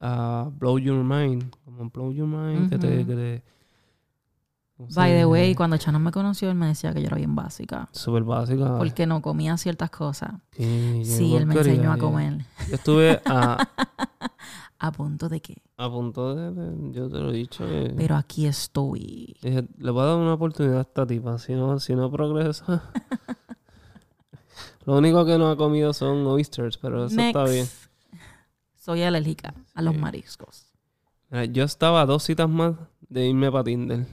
ah, 0.00 0.48
blow 0.58 0.78
your 0.78 1.02
mind. 1.04 1.54
Como 1.64 1.90
blow 1.90 2.12
your 2.12 2.26
mind, 2.28 2.70
que 2.70 2.78
te... 2.78 2.98
Ujú. 2.98 3.06
Que 3.06 3.14
te 3.14 3.42
¿cómo 4.76 4.88
By 4.94 5.12
the 5.12 5.26
way, 5.26 5.54
cuando 5.54 5.76
Chano 5.76 5.98
me 5.98 6.10
conoció, 6.12 6.48
él 6.50 6.54
me 6.56 6.66
decía 6.66 6.92
que 6.92 7.00
yo 7.00 7.06
era 7.06 7.16
bien 7.16 7.34
básica. 7.34 7.88
Súper 7.92 8.22
básica. 8.24 8.78
Porque 8.78 9.06
no 9.06 9.22
comía 9.22 9.56
ciertas 9.56 9.90
cosas. 9.90 10.32
Sí, 10.56 11.02
Sí, 11.04 11.30
qué 11.30 11.36
él 11.36 11.46
me 11.46 11.54
enseñó 11.54 11.92
a 11.92 11.98
comer. 11.98 12.44
Yo 12.68 12.74
estuve 12.74 13.20
a, 13.24 13.68
A 14.78 14.90
punto 14.90 15.28
de 15.28 15.40
que. 15.40 15.62
a 15.76 15.88
punto 15.88 16.34
de, 16.34 16.50
de- 16.50 16.92
Yo 16.92 17.08
te 17.08 17.18
lo 17.18 17.30
he 17.30 17.34
dicho. 17.34 17.64
que- 17.64 17.94
Pero 17.96 18.16
aquí 18.16 18.46
estoy. 18.46 19.36
dije, 19.40 19.68
le 19.78 19.90
voy 19.92 20.02
a 20.02 20.06
dar 20.06 20.16
una 20.16 20.34
oportunidad 20.34 20.78
a 20.78 20.82
esta 20.82 21.06
tipa. 21.06 21.38
Si 21.38 21.52
no, 21.54 21.78
si 21.78 21.94
no 21.94 22.10
progresa... 22.10 22.82
lo 24.84 24.96
único 24.98 25.24
que 25.24 25.38
no 25.38 25.48
ha 25.50 25.56
comido 25.56 25.92
son 25.92 26.26
oysters, 26.26 26.78
pero 26.78 27.06
eso 27.06 27.20
está 27.20 27.44
bien. 27.44 27.68
Soy 28.74 29.02
alérgica 29.04 29.54
a 29.74 29.82
los 29.82 29.96
mariscos. 29.96 30.66
Mira, 31.30 31.44
yo 31.44 31.62
estaba 31.62 32.00
a 32.00 32.06
dos 32.06 32.24
citas 32.24 32.48
más 32.48 32.74
de 33.08 33.28
irme 33.28 33.52
para 33.52 33.62
Tinder. 33.62 34.04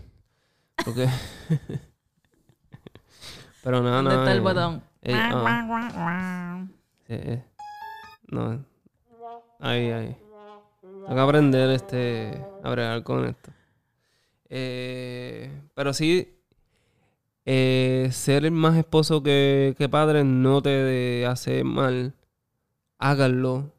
Porque... 0.90 1.08
Pero 3.64 3.84
nada, 3.84 3.98
¿Dónde 3.98 4.10
nada. 4.10 4.24
está 4.24 4.32
el 4.32 4.38
eh, 4.38 4.42
botón? 4.42 4.84
eh, 5.04 5.14
ah, 5.16 6.66
eh, 7.08 7.24
eh. 7.26 7.44
No. 8.30 8.66
Ahí, 9.60 9.92
ahí. 9.92 10.18
Tengo 10.82 11.16
que 11.16 11.20
aprender 11.20 11.70
este, 11.70 12.44
a 12.64 12.72
bregar 12.72 13.04
con 13.04 13.26
esto. 13.26 13.52
Pero 15.76 15.94
sí, 15.94 16.36
ser 17.46 18.50
más 18.52 18.76
esposo 18.76 19.22
que, 19.22 19.76
que 19.78 19.90
padre 19.90 20.24
no 20.24 20.64
te 20.64 21.26
hace 21.28 21.64
mal. 21.64 22.16
Háganlo. 22.98 23.74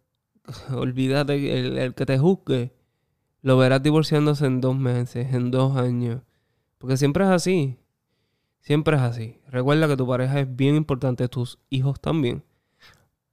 Olvídate, 0.73 1.59
el, 1.59 1.77
el 1.77 1.95
que 1.95 2.07
te 2.07 2.19
juzgue 2.19 2.73
lo 3.43 3.57
verás 3.57 3.83
divorciándose 3.83 4.47
en 4.47 4.61
dos 4.61 4.77
meses, 4.77 5.33
en 5.35 5.51
dos 5.51 5.77
años. 5.77 6.21
Porque 6.81 6.97
siempre 6.97 7.25
es 7.25 7.31
así. 7.31 7.77
Siempre 8.61 8.97
es 8.97 9.03
así. 9.03 9.39
Recuerda 9.49 9.87
que 9.87 9.99
tu 9.99 10.07
pareja 10.07 10.41
es 10.41 10.57
bien 10.57 10.77
importante, 10.77 11.29
tus 11.29 11.59
hijos 11.69 12.01
también. 12.01 12.43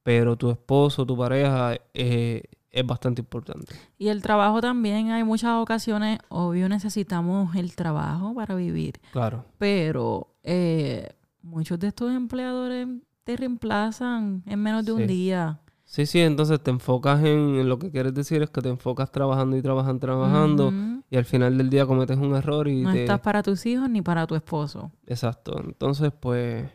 Pero 0.02 0.36
tu 0.36 0.50
esposo, 0.50 1.06
tu 1.06 1.16
pareja 1.16 1.76
eh, 1.94 2.42
es 2.70 2.86
bastante 2.86 3.22
importante. 3.22 3.74
Y 3.96 4.08
el 4.08 4.20
trabajo 4.20 4.60
también, 4.60 5.12
hay 5.12 5.24
muchas 5.24 5.52
ocasiones, 5.62 6.18
obvio 6.28 6.68
necesitamos 6.68 7.56
el 7.56 7.74
trabajo 7.74 8.34
para 8.34 8.54
vivir. 8.54 9.00
Claro. 9.12 9.46
Pero 9.56 10.34
eh, 10.42 11.08
muchos 11.40 11.78
de 11.78 11.88
estos 11.88 12.12
empleadores 12.12 12.86
te 13.24 13.34
reemplazan 13.38 14.42
en 14.44 14.62
menos 14.62 14.84
de 14.84 14.92
un 14.92 15.06
día. 15.06 15.60
Sí, 15.84 16.04
sí, 16.04 16.20
entonces 16.20 16.62
te 16.62 16.70
enfocas 16.70 17.20
en, 17.20 17.56
en 17.56 17.66
lo 17.66 17.78
que 17.78 17.90
quieres 17.90 18.12
decir 18.12 18.42
es 18.42 18.50
que 18.50 18.60
te 18.60 18.68
enfocas 18.68 19.10
trabajando 19.10 19.56
y 19.56 19.62
trabajando, 19.62 20.00
trabajando. 20.00 20.68
Ujú. 20.68 20.97
Y 21.10 21.16
al 21.16 21.24
final 21.24 21.56
del 21.56 21.70
día 21.70 21.86
cometes 21.86 22.18
un 22.18 22.34
error 22.34 22.68
y 22.68 22.82
No 22.82 22.92
te... 22.92 23.02
estás 23.02 23.20
para 23.20 23.42
tus 23.42 23.64
hijos 23.66 23.88
ni 23.88 24.02
para 24.02 24.26
tu 24.26 24.34
esposo. 24.34 24.92
Exacto. 25.06 25.60
Entonces, 25.64 26.12
pues... 26.18 26.68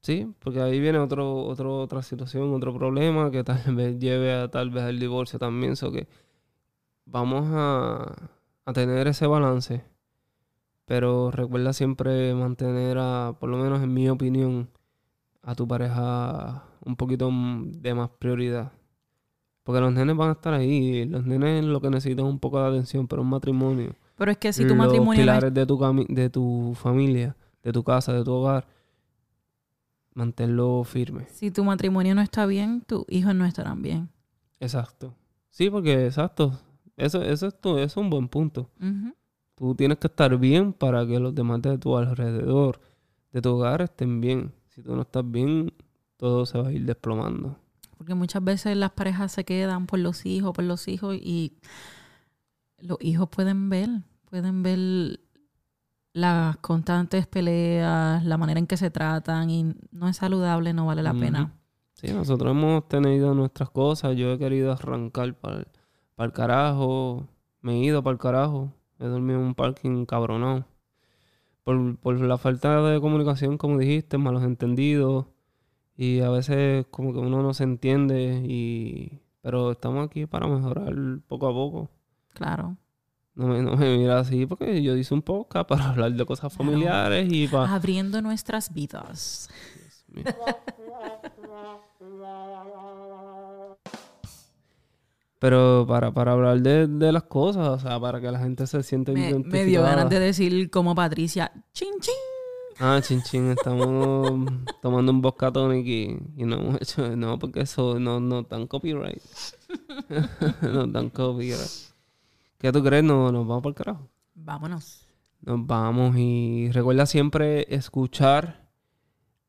Sí, 0.00 0.34
porque 0.40 0.60
ahí 0.60 0.80
viene 0.80 0.98
otro, 0.98 1.44
otro, 1.44 1.80
otra 1.80 2.02
situación, 2.02 2.52
otro 2.52 2.74
problema 2.74 3.30
que 3.30 3.42
tal 3.44 3.62
vez 3.74 3.98
lleve 3.98 4.34
a 4.34 4.50
tal 4.50 4.70
vez 4.70 4.84
al 4.84 4.98
divorcio 4.98 5.38
también. 5.38 5.76
So 5.76 5.90
que 5.92 6.08
vamos 7.06 7.46
a, 7.52 8.30
a 8.66 8.72
tener 8.72 9.06
ese 9.08 9.26
balance. 9.26 9.84
Pero 10.84 11.30
recuerda 11.30 11.72
siempre 11.72 12.34
mantener 12.34 12.98
a, 12.98 13.36
por 13.40 13.48
lo 13.48 13.56
menos 13.56 13.82
en 13.82 13.94
mi 13.94 14.08
opinión, 14.10 14.68
a 15.42 15.54
tu 15.54 15.66
pareja 15.66 16.64
un 16.84 16.96
poquito 16.96 17.30
de 17.32 17.94
más 17.94 18.10
prioridad. 18.18 18.72
Porque 19.64 19.80
los 19.80 19.92
nenes 19.92 20.16
van 20.16 20.28
a 20.28 20.32
estar 20.32 20.54
ahí. 20.54 21.04
Los 21.06 21.24
nenes 21.26 21.64
lo 21.64 21.80
que 21.80 21.90
necesitan 21.90 22.26
es 22.26 22.32
un 22.32 22.38
poco 22.38 22.60
de 22.62 22.68
atención, 22.68 23.08
pero 23.08 23.22
un 23.22 23.28
matrimonio 23.30 23.94
Pero 24.16 24.30
es 24.30 24.36
que 24.38 24.52
si 24.52 24.62
tu 24.62 24.68
los 24.68 24.76
matrimonio 24.76 25.04
no 25.06 25.12
es- 25.12 25.18
pilares 25.18 25.54
de 25.54 25.66
tu 25.66 25.78
cami- 25.78 26.06
de 26.06 26.30
tu 26.30 26.74
familia, 26.76 27.34
de 27.62 27.72
tu 27.72 27.82
casa, 27.82 28.12
de 28.12 28.22
tu 28.22 28.30
hogar, 28.32 28.66
manténlo 30.14 30.84
firme. 30.84 31.26
si 31.30 31.50
tu 31.50 31.64
matrimonio 31.64 32.14
no 32.14 32.20
está 32.20 32.46
bien, 32.46 32.82
tus 32.86 33.04
hijos 33.08 33.34
no 33.34 33.44
estarán 33.46 33.82
bien. 33.82 34.10
Exacto. 34.60 35.14
Sí, 35.50 35.70
porque 35.70 36.06
exacto. 36.06 36.52
Eso, 36.96 37.22
eso, 37.22 37.48
es, 37.48 37.60
tu- 37.60 37.76
eso 37.78 37.84
es 37.86 37.96
un 37.96 38.10
buen 38.10 38.28
punto. 38.28 38.70
Tú 39.56 39.74
tienes 39.74 39.98
que 39.98 40.08
estar 40.08 40.36
bien 40.36 40.72
para 40.72 41.06
que 41.06 41.18
los 41.18 41.34
demás 41.34 41.62
de 41.62 41.78
tu 41.78 41.96
alrededor, 41.96 42.80
de 43.32 43.40
tu 43.40 43.50
hogar, 43.50 43.82
estén 43.82 44.20
bien. 44.20 44.52
Si 44.68 44.82
tú 44.82 44.94
no 44.94 45.02
estás 45.02 45.28
bien, 45.28 45.72
todo 46.16 46.44
se 46.46 46.58
va 46.60 46.68
a 46.68 46.72
ir 46.72 46.84
desplomando. 46.84 47.56
Porque 47.96 48.14
muchas 48.14 48.42
veces 48.42 48.76
las 48.76 48.90
parejas 48.90 49.32
se 49.32 49.44
quedan 49.44 49.86
por 49.86 49.98
los 49.98 50.26
hijos, 50.26 50.52
por 50.52 50.64
los 50.64 50.88
hijos, 50.88 51.16
y 51.16 51.56
los 52.78 52.98
hijos 53.00 53.28
pueden 53.28 53.68
ver, 53.70 53.88
pueden 54.28 54.62
ver 54.62 55.20
las 56.12 56.56
constantes 56.58 57.26
peleas, 57.26 58.24
la 58.24 58.36
manera 58.38 58.60
en 58.60 58.66
que 58.66 58.76
se 58.76 58.90
tratan, 58.90 59.50
y 59.50 59.74
no 59.90 60.08
es 60.08 60.16
saludable, 60.16 60.72
no 60.72 60.86
vale 60.86 61.02
la 61.02 61.14
pena. 61.14 61.52
Sí, 61.94 62.12
nosotros 62.12 62.50
hemos 62.50 62.88
tenido 62.88 63.34
nuestras 63.34 63.70
cosas. 63.70 64.16
Yo 64.16 64.32
he 64.32 64.38
querido 64.38 64.72
arrancar 64.72 65.34
para 65.34 65.64
el 66.18 66.32
carajo. 66.32 67.26
Me 67.60 67.74
he 67.74 67.84
ido 67.84 68.02
para 68.02 68.12
el 68.12 68.18
carajo. 68.18 68.72
He 68.98 69.06
dormido 69.06 69.38
en 69.38 69.46
un 69.46 69.54
parking 69.54 70.04
cabronado. 70.04 70.66
Por, 71.62 71.96
por 71.98 72.20
la 72.20 72.36
falta 72.36 72.82
de 72.82 73.00
comunicación, 73.00 73.56
como 73.56 73.78
dijiste, 73.78 74.18
malos 74.18 74.42
entendidos. 74.42 75.26
Y 75.96 76.20
a 76.20 76.28
veces 76.30 76.86
como 76.90 77.12
que 77.12 77.18
uno 77.20 77.42
no 77.42 77.54
se 77.54 77.64
entiende. 77.64 78.42
y 78.46 79.20
Pero 79.42 79.72
estamos 79.72 80.06
aquí 80.06 80.26
para 80.26 80.46
mejorar 80.46 80.92
poco 81.28 81.46
a 81.48 81.52
poco. 81.52 81.90
Claro. 82.34 82.76
No 83.36 83.48
me, 83.48 83.62
no 83.62 83.76
me 83.76 83.96
mira 83.96 84.20
así 84.20 84.46
porque 84.46 84.80
yo 84.82 84.96
hice 84.96 85.12
un 85.14 85.22
podcast 85.22 85.68
para 85.68 85.88
hablar 85.90 86.12
de 86.12 86.24
cosas 86.26 86.52
Claro. 86.54 86.70
familiares 86.70 87.28
y 87.32 87.48
para... 87.48 87.74
Abriendo 87.74 88.22
nuestras 88.22 88.72
vidas. 88.72 89.48
Pero 95.38 95.84
para, 95.86 96.12
para 96.12 96.32
hablar 96.32 96.60
de, 96.60 96.86
de 96.86 97.12
las 97.12 97.24
cosas, 97.24 97.68
o 97.68 97.78
sea, 97.78 98.00
para 98.00 98.20
que 98.20 98.30
la 98.30 98.38
gente 98.38 98.66
se 98.66 98.82
sienta 98.82 99.12
Me, 99.12 99.34
me 99.38 99.64
dio 99.64 99.82
ganas 99.82 100.08
de 100.08 100.18
decir 100.18 100.70
como 100.70 100.94
Patricia, 100.94 101.52
chin 101.72 101.90
chin. 102.00 102.14
Ah, 102.80 103.00
chin 103.02 103.22
chin, 103.22 103.50
estamos 103.50 104.50
tomando 104.82 105.12
un 105.12 105.22
vodka 105.22 105.52
tonic 105.52 105.86
y, 105.86 106.18
y 106.36 106.44
no 106.44 106.56
hemos 106.56 106.82
hecho... 106.82 107.16
No, 107.16 107.38
porque 107.38 107.60
eso 107.60 107.98
no, 108.00 108.20
no 108.20 108.42
dan 108.42 108.66
copyright. 108.66 109.22
no 110.62 110.86
dan 110.86 111.10
copyright. 111.10 111.60
¿Qué 112.58 112.72
tú 112.72 112.82
crees? 112.82 113.04
No, 113.04 113.30
nos 113.30 113.46
vamos 113.46 113.62
por 113.62 113.70
el 113.70 113.76
carajo. 113.76 114.08
Vámonos. 114.34 115.06
Nos 115.42 115.66
vamos 115.66 116.16
y 116.16 116.70
recuerda 116.72 117.06
siempre 117.06 117.66
escuchar 117.74 118.68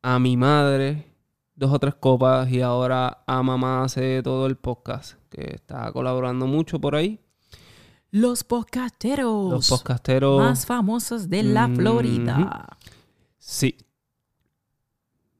a 0.02 0.20
mi 0.20 0.38
madre 0.38 1.16
dos 1.56 1.72
o 1.72 1.80
tres 1.80 1.96
copas 1.96 2.50
y 2.52 2.62
ahora 2.62 3.24
a 3.26 3.42
mamá 3.42 3.84
hace 3.84 4.22
todo 4.22 4.46
el 4.46 4.58
podcast 4.58 5.14
que 5.30 5.56
está 5.56 5.92
colaborando 5.92 6.48
mucho 6.48 6.80
por 6.80 6.96
ahí. 6.96 7.22
Los 8.12 8.44
podcasteros 8.44 9.52
Los 9.52 9.70
podcasteros. 9.70 10.40
más 10.40 10.66
famosos 10.66 11.30
de 11.30 11.44
la. 11.44 11.68
Florida. 11.68 12.78
Sí. 13.46 13.78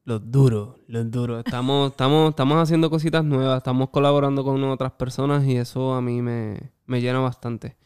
Los 0.04 0.30
duros, 0.30 0.76
los 0.86 1.10
duros. 1.10 1.42
Estamos, 1.44 1.90
estamos, 1.90 2.30
estamos 2.30 2.58
haciendo 2.58 2.88
cositas 2.88 3.24
nuevas, 3.24 3.58
estamos 3.58 3.90
colaborando 3.90 4.44
con 4.44 4.62
otras 4.62 4.92
personas 4.92 5.44
y 5.44 5.56
eso 5.56 5.92
a 5.92 6.00
mí 6.00 6.22
me, 6.22 6.70
me 6.86 7.00
llena 7.00 7.18
bastante. 7.18 7.76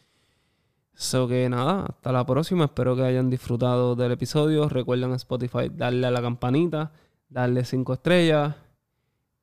So 0.93 1.27
que 1.27 1.49
nada, 1.49 1.87
hasta 1.87 2.11
la 2.11 2.23
próxima. 2.23 2.65
Espero 2.65 2.95
que 2.95 3.01
hayan 3.01 3.31
disfrutado 3.31 3.95
del 3.95 4.11
episodio. 4.11 4.69
Recuerden 4.69 5.09
en 5.09 5.15
Spotify 5.15 5.71
darle 5.73 6.05
a 6.05 6.11
la 6.11 6.21
campanita, 6.21 6.91
darle 7.27 7.65
cinco 7.65 7.93
estrellas. 7.93 8.55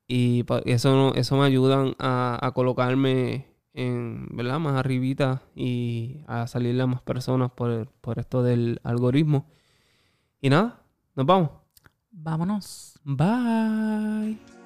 Y 0.07 0.45
eso, 0.65 1.13
eso 1.17 1.37
me 1.37 1.45
ayudan 1.45 1.97
a, 1.99 2.39
a 2.41 2.53
colocarme 2.53 3.49
en, 3.75 4.29
¿verdad? 4.31 4.61
Más 4.61 4.77
arribita 4.77 5.43
y 5.57 6.23
a 6.29 6.47
salirle 6.47 6.85
a 6.85 6.87
más 6.87 7.03
personas 7.03 7.51
por, 7.51 7.89
por 8.01 8.21
esto 8.21 8.45
del 8.45 8.81
algoritmo. 8.85 9.47
Y 10.41 10.51
nada, 10.51 10.83
nos 11.15 11.27
vamos. 11.27 11.51
Vámonos. 12.11 12.99
Bye. 13.05 14.58